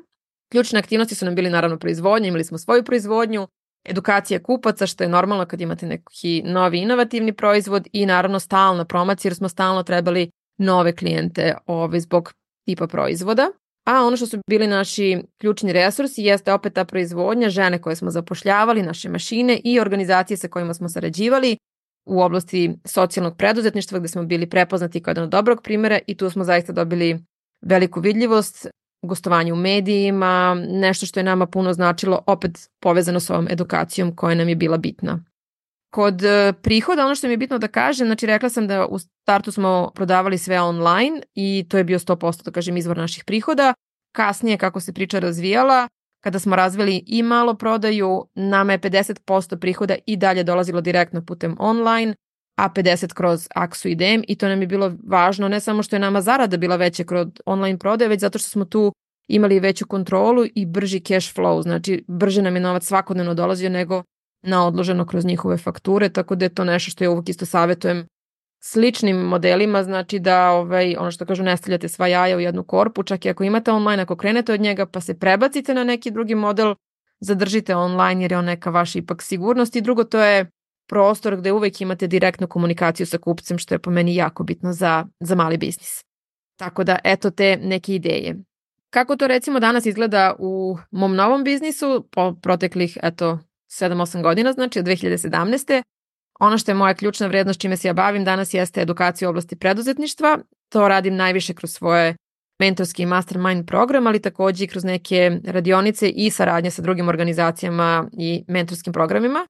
Ključne 0.52 0.78
aktivnosti 0.78 1.14
su 1.14 1.24
nam 1.24 1.34
bili 1.34 1.50
naravno 1.50 1.78
proizvodnja, 1.78 2.28
imali 2.28 2.44
smo 2.44 2.58
svoju 2.58 2.84
proizvodnju, 2.84 3.48
edukacija 3.84 4.42
kupaca, 4.42 4.86
što 4.86 5.04
je 5.04 5.08
normalno 5.08 5.46
kad 5.46 5.60
imate 5.60 5.86
neki 5.86 6.42
novi 6.44 6.78
inovativni 6.78 7.32
proizvod 7.32 7.88
i 7.92 8.06
naravno 8.06 8.40
stalna 8.40 8.84
promocija 8.84 9.28
jer 9.28 9.34
smo 9.36 9.48
stalno 9.48 9.82
trebali 9.82 10.30
nove 10.60 10.96
klijente 10.96 11.54
ove, 11.66 12.00
zbog 12.00 12.32
tipa 12.66 12.86
proizvoda. 12.86 13.50
A 13.86 14.06
ono 14.06 14.16
što 14.16 14.26
su 14.26 14.38
bili 14.50 14.66
naši 14.66 15.22
ključni 15.38 15.72
resursi 15.72 16.22
jeste 16.22 16.52
opet 16.52 16.74
ta 16.74 16.84
proizvodnja, 16.84 17.50
žene 17.50 17.82
koje 17.82 17.96
smo 17.96 18.10
zapošljavali, 18.10 18.82
naše 18.82 19.08
mašine 19.08 19.60
i 19.64 19.80
organizacije 19.80 20.36
sa 20.36 20.48
kojima 20.48 20.74
smo 20.74 20.88
sarađivali 20.88 21.56
u 22.06 22.20
oblasti 22.22 22.74
socijalnog 22.84 23.36
preduzetništva 23.36 23.98
gde 23.98 24.08
smo 24.08 24.22
bili 24.22 24.50
prepoznati 24.50 25.02
kao 25.02 25.10
jedan 25.10 25.24
od 25.24 25.30
dobrog 25.30 25.62
primjera 25.62 25.98
i 26.06 26.16
tu 26.16 26.30
smo 26.30 26.44
zaista 26.44 26.72
dobili 26.72 27.18
veliku 27.62 28.00
vidljivost, 28.00 28.66
gostovanje 29.02 29.52
u 29.52 29.56
medijima, 29.56 30.54
nešto 30.68 31.06
što 31.06 31.20
je 31.20 31.24
nama 31.24 31.46
puno 31.46 31.72
značilo, 31.72 32.22
opet 32.26 32.70
povezano 32.82 33.20
s 33.20 33.30
ovom 33.30 33.48
edukacijom 33.50 34.16
koja 34.16 34.34
nam 34.34 34.48
je 34.48 34.56
bila 34.56 34.76
bitna. 34.76 35.24
Kod 35.90 36.22
e, 36.24 36.52
prihoda, 36.62 37.04
ono 37.04 37.14
što 37.14 37.26
mi 37.26 37.32
je 37.32 37.36
bitno 37.36 37.58
da 37.58 37.68
kažem, 37.68 38.06
znači 38.06 38.26
rekla 38.26 38.48
sam 38.48 38.66
da 38.66 38.86
u 38.86 38.98
startu 38.98 39.52
smo 39.52 39.90
prodavali 39.94 40.38
sve 40.38 40.60
online 40.60 41.20
i 41.34 41.66
to 41.68 41.78
je 41.78 41.84
bio 41.84 41.98
100% 41.98 42.44
da 42.44 42.50
kažem 42.50 42.76
izvor 42.76 42.96
naših 42.96 43.24
prihoda. 43.24 43.74
Kasnije 44.12 44.58
kako 44.58 44.80
se 44.80 44.92
priča 44.92 45.18
razvijala, 45.18 45.88
kada 46.20 46.38
smo 46.38 46.56
razvili 46.56 47.04
i 47.06 47.22
malo 47.22 47.54
prodaju, 47.54 48.26
nama 48.34 48.72
je 48.72 48.78
50% 48.78 49.60
prihoda 49.60 49.94
i 50.06 50.16
dalje 50.16 50.44
dolazilo 50.44 50.80
direktno 50.80 51.24
putem 51.24 51.56
online, 51.58 52.14
a 52.56 52.68
50 52.68 53.14
kroz 53.14 53.48
Aksu 53.54 53.88
i 53.88 53.94
DM 53.94 54.22
i 54.28 54.36
to 54.36 54.48
nam 54.48 54.60
je 54.60 54.66
bilo 54.66 54.92
važno 55.06 55.48
ne 55.48 55.60
samo 55.60 55.82
što 55.82 55.96
je 55.96 56.00
nama 56.00 56.20
zarada 56.20 56.56
bila 56.56 56.76
veća 56.76 57.04
kroz 57.04 57.28
online 57.46 57.78
prodaje, 57.78 58.08
već 58.08 58.20
zato 58.20 58.38
što 58.38 58.48
smo 58.48 58.64
tu 58.64 58.92
imali 59.28 59.60
veću 59.60 59.86
kontrolu 59.86 60.44
i 60.54 60.66
brži 60.66 61.00
cash 61.00 61.34
flow, 61.36 61.62
znači 61.62 62.04
brže 62.08 62.42
nam 62.42 62.54
je 62.54 62.60
novac 62.60 62.84
svakodnevno 62.84 63.34
dolazio 63.34 63.70
nego 63.70 64.02
na 64.42 64.66
odloženo 64.66 65.06
kroz 65.06 65.24
njihove 65.24 65.56
fakture, 65.56 66.08
tako 66.08 66.34
da 66.34 66.44
je 66.44 66.54
to 66.54 66.64
nešto 66.64 66.90
što 66.90 67.04
ja 67.04 67.10
uvijek 67.10 67.28
isto 67.28 67.46
savjetujem 67.46 68.06
sličnim 68.62 69.16
modelima, 69.16 69.82
znači 69.82 70.18
da 70.18 70.50
ovaj, 70.50 70.96
ono 70.98 71.10
što 71.10 71.26
kažu 71.26 71.42
ne 71.42 71.56
stavljate 71.56 71.88
sva 71.88 72.06
jaja 72.06 72.36
u 72.36 72.40
jednu 72.40 72.64
korpu, 72.64 73.02
čak 73.02 73.24
i 73.24 73.30
ako 73.30 73.44
imate 73.44 73.72
online, 73.72 74.02
ako 74.02 74.16
krenete 74.16 74.52
od 74.52 74.60
njega 74.60 74.86
pa 74.86 75.00
se 75.00 75.18
prebacite 75.18 75.74
na 75.74 75.84
neki 75.84 76.10
drugi 76.10 76.34
model, 76.34 76.74
zadržite 77.20 77.76
online 77.76 78.22
jer 78.22 78.32
je 78.32 78.38
on 78.38 78.44
neka 78.44 78.70
vaša 78.70 78.98
ipak 78.98 79.22
sigurnost 79.22 79.76
i 79.76 79.80
drugo 79.80 80.04
to 80.04 80.20
je 80.20 80.50
prostor 80.88 81.36
gde 81.36 81.52
uvek 81.52 81.80
imate 81.80 82.06
direktnu 82.06 82.46
komunikaciju 82.46 83.06
sa 83.06 83.18
kupcem 83.18 83.58
što 83.58 83.74
je 83.74 83.78
po 83.78 83.90
meni 83.90 84.14
jako 84.14 84.42
bitno 84.44 84.72
za, 84.72 85.06
za 85.20 85.34
mali 85.34 85.58
biznis. 85.58 86.04
Tako 86.56 86.84
da 86.84 86.98
eto 87.04 87.30
te 87.30 87.58
neke 87.62 87.94
ideje. 87.94 88.36
Kako 88.90 89.16
to 89.16 89.26
recimo 89.26 89.60
danas 89.60 89.86
izgleda 89.86 90.34
u 90.38 90.76
mom 90.90 91.14
novom 91.16 91.44
biznisu 91.44 92.08
po 92.12 92.34
proteklih 92.42 92.98
eto 93.02 93.38
7-8 93.70 94.22
godina, 94.22 94.52
znači 94.52 94.78
od 94.78 94.84
2017. 94.84 95.82
Ono 96.40 96.58
što 96.58 96.70
je 96.70 96.74
moja 96.74 96.94
ključna 96.94 97.26
vrednost 97.26 97.60
čime 97.60 97.76
se 97.76 97.88
ja 97.88 97.92
bavim 97.92 98.24
danas 98.24 98.54
jeste 98.54 98.80
edukacija 98.80 99.28
u 99.28 99.30
oblasti 99.30 99.56
preduzetništva. 99.56 100.38
To 100.68 100.88
radim 100.88 101.16
najviše 101.16 101.54
kroz 101.54 101.72
svoje 101.72 102.14
mentorski 102.60 103.06
mastermind 103.06 103.66
program, 103.66 104.06
ali 104.06 104.22
takođe 104.22 104.64
i 104.64 104.68
kroz 104.68 104.84
neke 104.84 105.38
radionice 105.44 106.08
i 106.08 106.30
saradnje 106.30 106.70
sa 106.70 106.82
drugim 106.82 107.08
organizacijama 107.08 108.08
i 108.12 108.44
mentorskim 108.48 108.92
programima. 108.92 109.46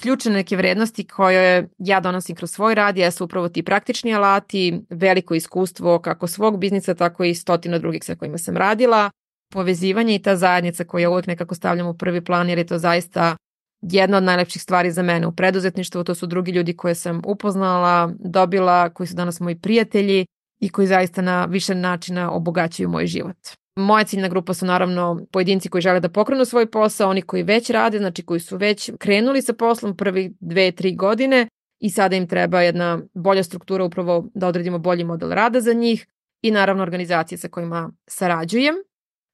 Ključne 0.00 0.32
neke 0.32 0.56
vrednosti 0.56 1.06
koje 1.06 1.68
ja 1.78 2.00
donosim 2.00 2.36
kroz 2.36 2.50
svoj 2.50 2.74
rad 2.74 2.96
jesu 2.96 3.24
upravo 3.24 3.48
ti 3.48 3.62
praktični 3.62 4.14
alati, 4.14 4.80
veliko 4.90 5.34
iskustvo 5.34 5.98
kako 5.98 6.26
svog 6.26 6.58
biznisa, 6.58 6.94
tako 6.94 7.24
i 7.24 7.34
stotina 7.34 7.78
drugih 7.78 8.04
sa 8.04 8.14
kojima 8.14 8.38
sam 8.38 8.56
radila, 8.56 9.10
povezivanje 9.52 10.14
i 10.14 10.22
ta 10.22 10.36
zajednica 10.36 10.84
koju 10.84 11.02
ja 11.02 11.10
uvek 11.10 11.26
nekako 11.26 11.54
stavljam 11.54 11.86
u 11.86 11.94
prvi 11.94 12.24
plan 12.24 12.48
jer 12.48 12.58
je 12.58 12.66
to 12.66 12.78
zaista 12.78 13.36
jedna 13.82 14.16
od 14.16 14.22
najlepših 14.22 14.62
stvari 14.62 14.90
za 14.90 15.02
mene 15.02 15.26
u 15.26 15.32
preduzetništvu, 15.32 16.04
to 16.04 16.14
su 16.14 16.26
drugi 16.26 16.52
ljudi 16.52 16.76
koje 16.76 16.94
sam 16.94 17.22
upoznala, 17.26 18.12
dobila, 18.18 18.90
koji 18.90 19.06
su 19.06 19.14
danas 19.14 19.40
moji 19.40 19.58
prijatelji 19.58 20.26
i 20.60 20.68
koji 20.68 20.86
zaista 20.86 21.22
na 21.22 21.44
više 21.44 21.74
načina 21.74 22.32
obogaćuju 22.32 22.88
moj 22.88 23.06
život. 23.06 23.36
Moja 23.76 24.04
ciljna 24.04 24.28
grupa 24.28 24.54
su 24.54 24.66
naravno 24.66 25.20
pojedinci 25.32 25.68
koji 25.68 25.82
žele 25.82 26.00
da 26.00 26.08
pokrenu 26.08 26.44
svoj 26.44 26.70
posao, 26.70 27.10
oni 27.10 27.22
koji 27.22 27.42
već 27.42 27.70
rade, 27.70 27.98
znači 27.98 28.22
koji 28.22 28.40
su 28.40 28.56
već 28.56 28.90
krenuli 28.98 29.42
sa 29.42 29.52
poslom 29.52 29.96
prvi 29.96 30.34
dve, 30.40 30.72
tri 30.72 30.96
godine 30.96 31.48
i 31.80 31.90
sada 31.90 32.16
im 32.16 32.26
treba 32.28 32.62
jedna 32.62 33.00
bolja 33.14 33.42
struktura 33.42 33.84
upravo 33.84 34.28
da 34.34 34.48
odredimo 34.48 34.78
bolji 34.78 35.04
model 35.04 35.30
rada 35.30 35.60
za 35.60 35.72
njih 35.72 36.06
i 36.42 36.50
naravno 36.50 36.82
organizacije 36.82 37.38
sa 37.38 37.48
kojima 37.48 37.90
sarađujem 38.06 38.74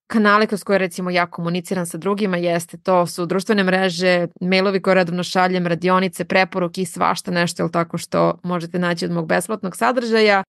kanale 0.08 0.46
kroz 0.46 0.64
koje 0.64 0.78
recimo 0.78 1.10
ja 1.10 1.26
komuniciram 1.26 1.86
sa 1.86 1.98
drugima 1.98 2.36
jeste 2.36 2.78
to 2.78 3.06
su 3.06 3.26
društvene 3.26 3.64
mreže, 3.64 4.26
mailovi 4.40 4.82
koje 4.82 4.94
redovno 4.94 5.22
šaljem, 5.22 5.66
radionice, 5.66 6.24
preporuke 6.24 6.82
i 6.82 6.86
svašta 6.86 7.30
nešto 7.30 7.62
ili 7.62 7.72
tako 7.72 7.98
što 7.98 8.38
možete 8.42 8.78
naći 8.78 9.04
od 9.04 9.10
mog 9.10 9.26
besplatnog 9.26 9.76
sadržaja. 9.76 10.42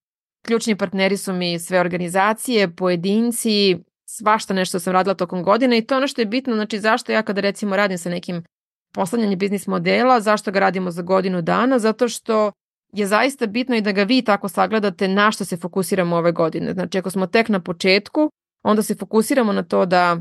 Ključni 0.46 0.76
partneri 0.76 1.18
su 1.18 1.34
mi 1.34 1.60
sve 1.60 1.80
organizacije, 1.80 2.76
pojedinci, 2.76 3.78
svašta 4.06 4.54
nešto 4.54 4.80
sam 4.80 4.94
radila 4.94 5.16
tokom 5.16 5.44
godine 5.44 5.78
i 5.78 5.86
to 5.86 5.98
ono 5.98 6.08
što 6.08 6.22
je 6.22 6.26
bitno, 6.26 6.56
znači 6.56 6.80
zašto 6.80 7.12
ja 7.12 7.22
kada 7.22 7.42
recimo 7.42 7.76
radim 7.76 7.98
sa 7.98 8.10
nekim 8.10 8.44
poslanjanje 8.94 9.36
biznis 9.36 9.68
modela, 9.68 10.22
zašto 10.22 10.52
ga 10.52 10.60
radimo 10.60 10.92
za 10.92 11.02
godinu 11.02 11.42
dana, 11.42 11.80
zato 11.80 12.08
što 12.10 12.52
je 12.94 13.08
zaista 13.08 13.48
bitno 13.48 13.76
i 13.76 13.82
da 13.82 13.92
ga 13.92 14.04
vi 14.04 14.22
tako 14.22 14.50
sagledate 14.50 15.08
na 15.08 15.32
što 15.32 15.46
se 15.46 15.58
fokusiramo 15.58 16.16
ove 16.16 16.32
godine. 16.32 16.74
Znači 16.74 16.98
ako 16.98 17.10
smo 17.10 17.28
tek 17.28 17.50
na 17.50 17.60
početku, 17.60 18.30
onda 18.64 18.82
se 18.82 18.96
fokusiramo 18.96 19.54
na 19.54 19.64
to 19.64 19.86
da 19.86 20.18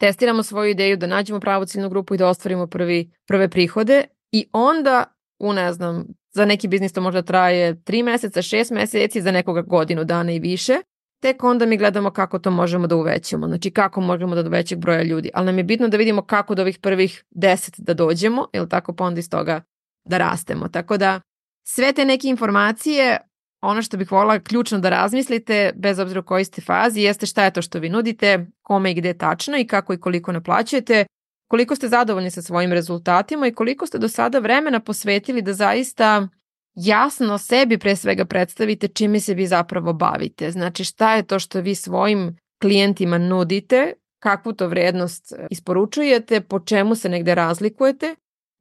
testiramo 0.00 0.42
svoju 0.42 0.70
ideju, 0.70 0.96
da 0.96 1.06
nađemo 1.06 1.40
pravu 1.40 1.64
ciljnu 1.64 1.88
grupu 1.88 2.14
i 2.14 2.18
da 2.18 2.28
ostvarimo 2.28 2.66
prvi, 2.66 3.10
prve 3.26 3.48
prihode 3.48 4.04
i 4.32 4.48
onda 4.52 5.04
u 5.38 5.52
ne 5.52 5.72
znam, 5.72 6.06
za 6.34 6.44
neki 6.44 6.68
biznis 6.68 6.92
to 6.92 7.00
možda 7.00 7.22
traje 7.22 7.74
3 7.74 8.04
meseca, 8.04 8.42
6 8.42 8.74
meseci, 8.74 9.22
za 9.22 9.30
nekoga 9.30 9.62
godinu 9.62 10.04
dana 10.04 10.32
i 10.32 10.38
više. 10.38 10.80
tek 11.22 11.44
onda 11.44 11.66
mi 11.66 11.76
gledamo 11.76 12.10
kako 12.10 12.38
to 12.38 12.50
možemo 12.50 12.86
da 12.86 12.96
uvećamo, 12.96 13.46
znači 13.46 13.70
kako 13.70 14.00
možemo 14.00 14.34
da 14.34 14.42
do 14.42 14.50
većeg 14.50 14.78
broja 14.78 15.02
ljudi, 15.02 15.30
ali 15.34 15.46
nam 15.46 15.58
je 15.58 15.64
bitno 15.64 15.88
da 15.88 15.96
vidimo 15.96 16.22
kako 16.22 16.54
do 16.54 16.62
ovih 16.62 16.78
prvih 16.78 17.24
deset 17.30 17.74
da 17.78 17.94
dođemo, 17.94 18.46
ili 18.52 18.68
tako 18.68 18.92
pa 18.92 19.04
onda 19.04 19.18
iz 19.18 19.30
toga 19.30 19.62
da 20.04 20.18
rastemo. 20.18 20.68
Tako 20.68 20.96
da 20.96 21.20
sve 21.66 21.92
te 21.92 22.04
neke 22.04 22.28
informacije, 22.28 23.18
ono 23.60 23.82
što 23.82 23.96
bih 23.96 24.12
volila 24.12 24.38
ključno 24.38 24.78
da 24.78 24.90
razmislite, 24.90 25.72
bez 25.76 25.98
obzira 25.98 26.20
u 26.20 26.24
kojoj 26.24 26.44
ste 26.44 26.60
fazi, 26.60 27.00
jeste 27.00 27.26
šta 27.26 27.44
je 27.44 27.50
to 27.50 27.62
što 27.62 27.78
vi 27.78 27.88
nudite, 27.88 28.46
kome 28.62 28.90
i 28.90 28.94
gde 28.94 29.14
tačno 29.14 29.58
i 29.58 29.66
kako 29.66 29.92
i 29.92 30.00
koliko 30.00 30.32
naplaćujete, 30.32 31.06
koliko 31.48 31.76
ste 31.76 31.88
zadovoljni 31.88 32.30
sa 32.30 32.42
svojim 32.42 32.72
rezultatima 32.72 33.46
i 33.46 33.54
koliko 33.54 33.86
ste 33.86 33.98
do 33.98 34.08
sada 34.08 34.38
vremena 34.38 34.80
posvetili 34.80 35.42
da 35.42 35.52
zaista 35.52 36.28
jasno 36.74 37.38
sebi 37.38 37.78
pre 37.78 37.96
svega 37.96 38.24
predstavite 38.24 38.88
čime 38.88 39.20
se 39.20 39.34
vi 39.34 39.46
zapravo 39.46 39.92
bavite. 39.92 40.50
Znači 40.50 40.84
šta 40.84 41.16
je 41.16 41.22
to 41.22 41.38
što 41.38 41.60
vi 41.60 41.74
svojim 41.74 42.36
klijentima 42.60 43.18
nudite, 43.18 43.92
kakvu 44.22 44.52
to 44.52 44.68
vrednost 44.68 45.32
isporučujete, 45.50 46.40
po 46.40 46.60
čemu 46.60 46.94
se 46.94 47.08
negde 47.08 47.34
razlikujete, 47.34 48.14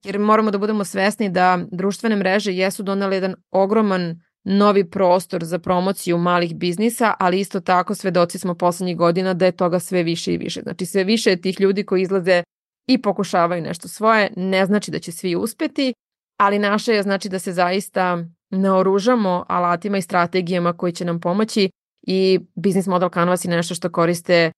jer 0.03 0.19
moramo 0.19 0.51
da 0.51 0.57
budemo 0.57 0.85
svesni 0.85 1.29
da 1.29 1.59
društvene 1.71 2.15
mreže 2.15 2.53
jesu 2.53 2.83
donale 2.83 3.15
jedan 3.15 3.35
ogroman 3.51 4.21
novi 4.45 4.89
prostor 4.89 5.43
za 5.43 5.59
promociju 5.59 6.17
malih 6.17 6.55
biznisa, 6.55 7.13
ali 7.19 7.39
isto 7.39 7.59
tako 7.59 7.95
svedoci 7.95 8.39
smo 8.39 8.55
poslednjih 8.55 8.97
godina 8.97 9.33
da 9.33 9.45
je 9.45 9.51
toga 9.51 9.79
sve 9.79 10.03
više 10.03 10.33
i 10.33 10.37
više. 10.37 10.61
Znači 10.61 10.85
sve 10.85 11.03
više 11.03 11.29
je 11.29 11.41
tih 11.41 11.61
ljudi 11.61 11.83
koji 11.83 12.01
izlaze 12.01 12.43
i 12.87 13.01
pokušavaju 13.01 13.61
nešto 13.61 13.87
svoje, 13.87 14.33
ne 14.35 14.65
znači 14.65 14.91
da 14.91 14.99
će 14.99 15.11
svi 15.11 15.35
uspeti, 15.35 15.93
ali 16.39 16.59
naše 16.59 16.93
je 16.93 17.03
znači 17.03 17.29
da 17.29 17.39
se 17.39 17.53
zaista 17.53 18.25
naoružamo 18.49 19.45
alatima 19.47 19.97
i 19.97 20.01
strategijama 20.01 20.73
koji 20.73 20.93
će 20.93 21.05
nam 21.05 21.19
pomoći 21.19 21.69
i 22.07 22.39
business 22.55 22.87
model 22.87 23.09
Canvas 23.09 23.45
je 23.45 23.51
nešto 23.51 23.75
što 23.75 23.91
koriste 23.91 24.51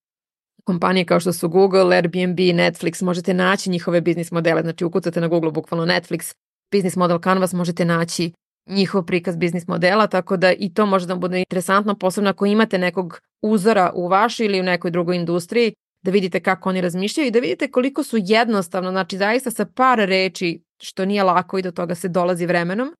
kompanije 0.64 1.04
kao 1.04 1.20
što 1.20 1.32
su 1.32 1.48
Google, 1.48 1.96
Airbnb, 1.96 2.38
Netflix, 2.38 3.04
možete 3.04 3.34
naći 3.34 3.70
njihove 3.70 4.00
biznis 4.00 4.30
modele, 4.30 4.62
znači 4.62 4.84
ukucate 4.84 5.20
na 5.20 5.28
Google 5.28 5.50
bukvalno 5.50 5.86
Netflix, 5.86 6.34
business 6.72 6.96
model 6.96 7.18
Canvas, 7.18 7.52
možete 7.52 7.84
naći 7.84 8.32
njihov 8.68 9.02
prikaz 9.04 9.36
biznis 9.36 9.66
modela, 9.66 10.06
tako 10.06 10.36
da 10.36 10.52
i 10.52 10.74
to 10.74 10.86
može 10.86 11.06
da 11.06 11.14
bude 11.14 11.38
interesantno, 11.38 11.94
posebno 11.94 12.30
ako 12.30 12.46
imate 12.46 12.78
nekog 12.78 13.20
uzora 13.42 13.92
u 13.94 14.08
vašoj 14.08 14.46
ili 14.46 14.60
u 14.60 14.62
nekoj 14.62 14.90
drugoj 14.90 15.16
industriji, 15.16 15.74
da 16.02 16.10
vidite 16.10 16.40
kako 16.40 16.68
oni 16.68 16.80
razmišljaju 16.80 17.26
i 17.28 17.30
da 17.30 17.38
vidite 17.38 17.70
koliko 17.70 18.02
su 18.02 18.16
jednostavno, 18.20 18.90
znači 18.90 19.16
zaista 19.16 19.50
sa 19.50 19.64
par 19.64 19.98
reči, 19.98 20.62
što 20.82 21.04
nije 21.04 21.22
lako 21.22 21.58
i 21.58 21.62
do 21.62 21.70
toga 21.70 21.94
se 21.94 22.08
dolazi 22.08 22.46
vremenom, 22.46 22.94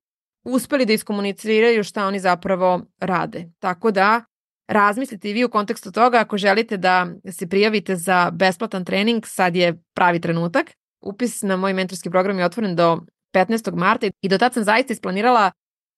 uspeli 0.44 0.86
da 0.86 0.92
iskomuniciraju 0.92 1.84
šta 1.84 2.06
oni 2.06 2.20
zapravo 2.20 2.80
rade. 3.00 3.48
Tako 3.58 3.90
da 3.90 4.24
razmislite 4.68 5.30
i 5.30 5.32
vi 5.32 5.44
u 5.44 5.50
kontekstu 5.50 5.92
toga 5.92 6.18
ako 6.18 6.38
želite 6.38 6.76
da 6.76 7.06
se 7.30 7.48
prijavite 7.48 7.96
za 7.96 8.30
besplatan 8.30 8.84
trening, 8.84 9.26
sad 9.26 9.56
je 9.56 9.82
pravi 9.94 10.20
trenutak. 10.20 10.72
Upis 11.00 11.42
na 11.42 11.56
moj 11.56 11.72
mentorski 11.72 12.10
program 12.10 12.38
je 12.38 12.44
otvoren 12.44 12.76
do 12.76 13.00
15. 13.34 13.74
marta 13.74 14.06
i 14.22 14.28
do 14.28 14.38
tad 14.38 14.54
sam 14.54 14.64
zaista 14.64 14.92
isplanirala 14.92 15.50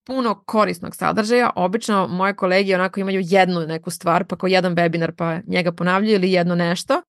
puno 0.07 0.43
korisnog 0.45 0.95
sadržaja. 0.95 1.49
Obično 1.55 2.07
moje 2.07 2.35
kolege 2.35 2.75
onako 2.75 2.99
imaju 2.99 3.21
jednu 3.23 3.59
neku 3.59 3.89
stvar, 3.89 4.25
pa 4.25 4.35
kao 4.35 4.47
jedan 4.47 4.75
webinar 4.75 5.11
pa 5.11 5.39
njega 5.47 5.71
ponavljaju 5.71 6.15
ili 6.15 6.31
jedno 6.31 6.55
nešto. 6.55 7.01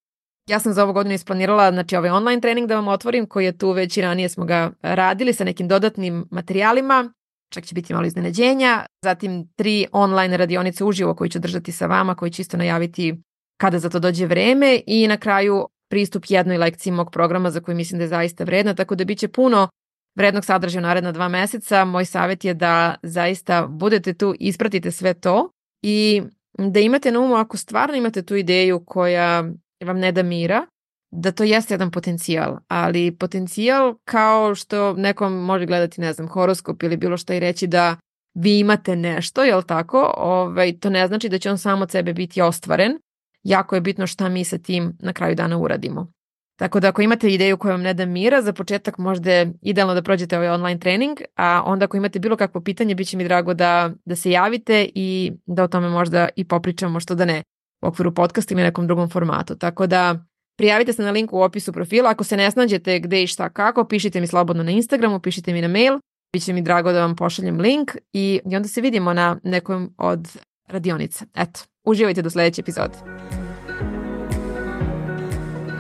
Ja 0.49 0.59
sam 0.59 0.73
za 0.73 0.85
ovu 0.85 0.93
godinu 0.93 1.15
isplanirala 1.15 1.73
znači, 1.73 1.97
ovaj 1.97 2.11
online 2.11 2.41
trening 2.41 2.69
da 2.69 2.75
vam 2.75 2.89
otvorim 2.89 3.27
koji 3.27 3.45
je 3.45 3.59
tu 3.59 3.71
već 3.71 3.97
i 3.97 4.03
ranije 4.03 4.29
smo 4.29 4.45
ga 4.45 4.71
radili 4.83 5.33
sa 5.33 5.45
nekim 5.45 5.69
dodatnim 5.69 6.27
materijalima. 6.31 7.13
Čak 7.53 7.65
će 7.65 7.75
biti 7.75 7.95
malo 7.95 8.07
iznenađenja. 8.07 8.87
Zatim 9.05 9.49
tri 9.57 9.87
online 9.93 10.37
radionice 10.37 10.85
uživo 10.85 11.15
koji 11.15 11.31
ću 11.31 11.39
držati 11.39 11.73
sa 11.73 11.87
vama, 11.87 12.15
koji 12.15 12.31
ću 12.31 12.43
isto 12.43 12.57
najaviti 12.57 13.15
kada 13.61 13.79
za 13.79 13.89
to 13.89 13.99
dođe 13.99 14.27
vreme 14.27 14.81
i 14.87 15.09
na 15.09 15.17
kraju 15.17 15.67
pristup 15.91 16.25
jednoj 16.29 16.59
lekciji 16.59 16.93
mog 16.93 17.11
programa 17.13 17.51
za 17.51 17.61
koju 17.61 17.77
mislim 17.77 17.99
da 17.99 18.05
je 18.05 18.09
zaista 18.09 18.45
vredna, 18.45 18.75
tako 18.75 18.95
da 18.95 19.05
biće 19.05 19.29
puno 19.29 19.69
vrednog 20.15 20.45
sadržaja 20.45 20.81
u 20.81 20.83
naredna 20.83 21.13
dva 21.13 21.29
meseca. 21.29 21.85
Moj 21.85 22.05
savjet 22.05 22.45
je 22.45 22.55
da 22.55 22.95
zaista 23.03 23.67
budete 23.67 24.15
tu, 24.15 24.35
ispratite 24.39 24.91
sve 24.91 25.15
to 25.15 25.51
i 25.83 26.23
da 26.59 26.81
imate 26.81 27.13
na 27.13 27.21
umu 27.21 27.35
ako 27.35 27.57
stvarno 27.57 27.97
imate 27.97 28.23
tu 28.23 28.37
ideju 28.37 28.85
koja 28.85 29.45
vam 29.85 29.99
ne 29.99 30.13
da 30.13 30.23
mira, 30.23 30.67
da 31.11 31.33
to 31.33 31.45
jeste 31.45 31.75
jedan 31.75 31.91
potencijal, 31.91 32.59
ali 32.69 33.17
potencijal 33.17 33.95
kao 34.05 34.55
što 34.55 34.93
nekom 34.93 35.33
može 35.33 35.67
gledati, 35.67 36.01
ne 36.01 36.13
znam, 36.13 36.29
horoskop 36.29 36.83
ili 36.83 36.97
bilo 36.97 37.17
šta 37.17 37.35
i 37.35 37.41
reći 37.41 37.67
da 37.67 37.97
vi 38.35 38.59
imate 38.59 38.97
nešto, 38.97 39.45
jel 39.45 39.63
tako? 39.63 40.13
Ovaj, 40.17 40.79
to 40.79 40.91
ne 40.91 41.07
znači 41.07 41.29
da 41.29 41.39
će 41.39 41.51
on 41.51 41.59
samo 41.59 41.83
od 41.83 41.91
sebe 41.91 42.13
biti 42.13 42.43
ostvaren. 42.43 42.99
Jako 43.43 43.75
je 43.75 43.81
bitno 43.81 44.07
šta 44.07 44.29
mi 44.29 44.45
sa 44.45 44.59
tim 44.59 44.93
na 45.01 45.13
kraju 45.13 45.35
dana 45.35 45.59
uradimo. 45.59 46.13
Tako 46.57 46.81
da 46.81 46.89
ako 46.89 47.03
imate 47.03 47.31
ideju 47.31 47.57
koja 47.57 47.73
vam 47.73 47.83
ne 47.83 47.95
da 47.95 48.07
mira, 48.07 48.43
za 48.43 48.53
početak 48.53 48.99
možda 48.99 49.33
je 49.33 49.53
idealno 49.63 49.95
da 49.95 50.03
prođete 50.03 50.37
ovaj 50.37 50.51
online 50.51 50.81
trening, 50.81 51.19
a 51.37 51.63
onda 51.67 51.85
ako 51.85 51.97
imate 51.97 52.19
bilo 52.19 52.37
kakvo 52.37 52.61
pitanje, 52.61 52.95
bit 52.95 53.09
će 53.09 53.17
mi 53.17 53.25
drago 53.25 53.55
da, 53.55 53.91
da 54.05 54.17
se 54.17 54.31
javite 54.31 54.89
i 54.95 55.33
da 55.47 55.65
o 55.65 55.69
tome 55.69 55.89
možda 55.89 56.29
i 56.37 56.45
popričamo 56.45 57.01
što 57.01 57.15
da 57.15 57.25
ne 57.25 57.43
u 57.83 57.87
okviru 57.87 58.15
podcasta 58.15 58.55
ili 58.55 58.63
nekom 58.63 58.87
drugom 58.87 59.11
formatu. 59.11 59.57
Tako 59.57 59.87
da 59.87 60.25
prijavite 60.59 60.93
se 60.93 61.03
na 61.03 61.11
linku 61.11 61.39
u 61.39 61.43
opisu 61.43 61.73
profila. 61.73 62.11
Ako 62.11 62.25
se 62.25 62.37
ne 62.37 62.51
snađete 62.51 62.99
gde 62.99 63.23
i 63.23 63.27
šta 63.27 63.49
kako, 63.49 63.85
pišite 63.85 64.21
mi 64.21 64.27
slobodno 64.27 64.63
na 64.63 64.71
Instagramu, 64.71 65.21
pišite 65.21 65.53
mi 65.53 65.61
na 65.61 65.69
mail. 65.69 65.99
Biće 66.33 66.53
mi 66.53 66.63
drago 66.63 66.93
da 66.93 67.01
vam 67.01 67.17
pošaljem 67.17 67.61
link 67.61 67.97
i, 68.13 68.41
i 68.51 68.57
onda 68.57 68.69
se 68.69 68.81
vidimo 68.81 69.13
na 69.13 69.41
nekom 69.43 69.95
od 69.99 70.29
radionica. 70.69 71.25
Eto, 71.35 71.61
uživajte 71.85 72.23
do 72.23 72.31
sledeće 72.31 72.61
epizode. 72.61 72.99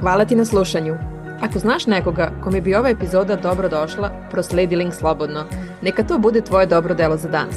Hvala 0.03 0.25
ti 0.25 0.37
na 0.37 0.45
slušanju. 0.45 0.97
Ako 1.41 1.59
znaš 1.59 1.87
nekoga 1.87 2.31
kome 2.45 2.61
bi 2.61 2.75
ova 2.75 2.88
epizoda 2.88 3.37
dobro 3.37 3.69
došla, 3.69 4.11
prosledi 4.31 4.77
link 4.77 4.95
slobodno. 4.95 5.45
Neka 5.83 6.03
to 6.03 6.19
bude 6.19 6.41
tvoje 6.41 6.67
dobro 6.67 6.95
delo 6.95 7.17
za 7.17 7.29
danas. 7.29 7.57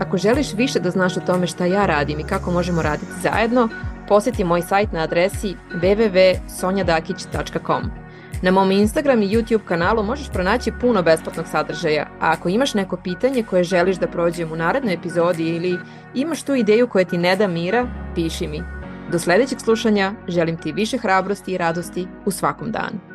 Ako 0.00 0.16
želiš 0.16 0.54
više 0.54 0.80
da 0.80 0.90
znaš 0.90 1.16
o 1.16 1.20
tome 1.20 1.46
šta 1.46 1.64
ja 1.64 1.86
radim 1.86 2.20
i 2.20 2.24
kako 2.24 2.50
možemo 2.50 2.82
raditi 2.82 3.12
zajedno, 3.22 3.68
poseti 4.08 4.44
moj 4.44 4.62
sajt 4.62 4.92
na 4.92 5.00
adresi 5.00 5.56
www.sonjadakić.com. 5.74 7.82
Na 8.42 8.50
mom 8.50 8.70
Instagram 8.70 9.22
i 9.22 9.28
YouTube 9.28 9.64
kanalu 9.64 10.02
možeš 10.02 10.28
pronaći 10.32 10.72
puno 10.80 11.02
besplatnog 11.02 11.46
sadržaja, 11.46 12.06
a 12.20 12.32
ako 12.32 12.48
imaš 12.48 12.74
neko 12.74 12.96
pitanje 12.96 13.42
koje 13.42 13.64
želiš 13.64 13.96
da 13.96 14.06
prođem 14.06 14.52
u 14.52 14.56
narednoj 14.56 14.94
epizodi 14.94 15.48
ili 15.48 15.78
imaš 16.14 16.42
tu 16.42 16.54
ideju 16.54 16.88
koja 16.88 17.04
ti 17.04 17.18
ne 17.18 17.36
da 17.36 17.46
mira, 17.46 17.86
piši 18.14 18.48
mi. 18.48 18.83
Do 19.12 19.18
sledećeg 19.18 19.60
slušanja 19.60 20.12
želim 20.28 20.56
ti 20.56 20.72
više 20.72 20.98
hrabrosti 20.98 21.52
i 21.52 21.58
radosti 21.58 22.06
u 22.24 22.30
svakom 22.30 22.72
danu. 22.72 23.13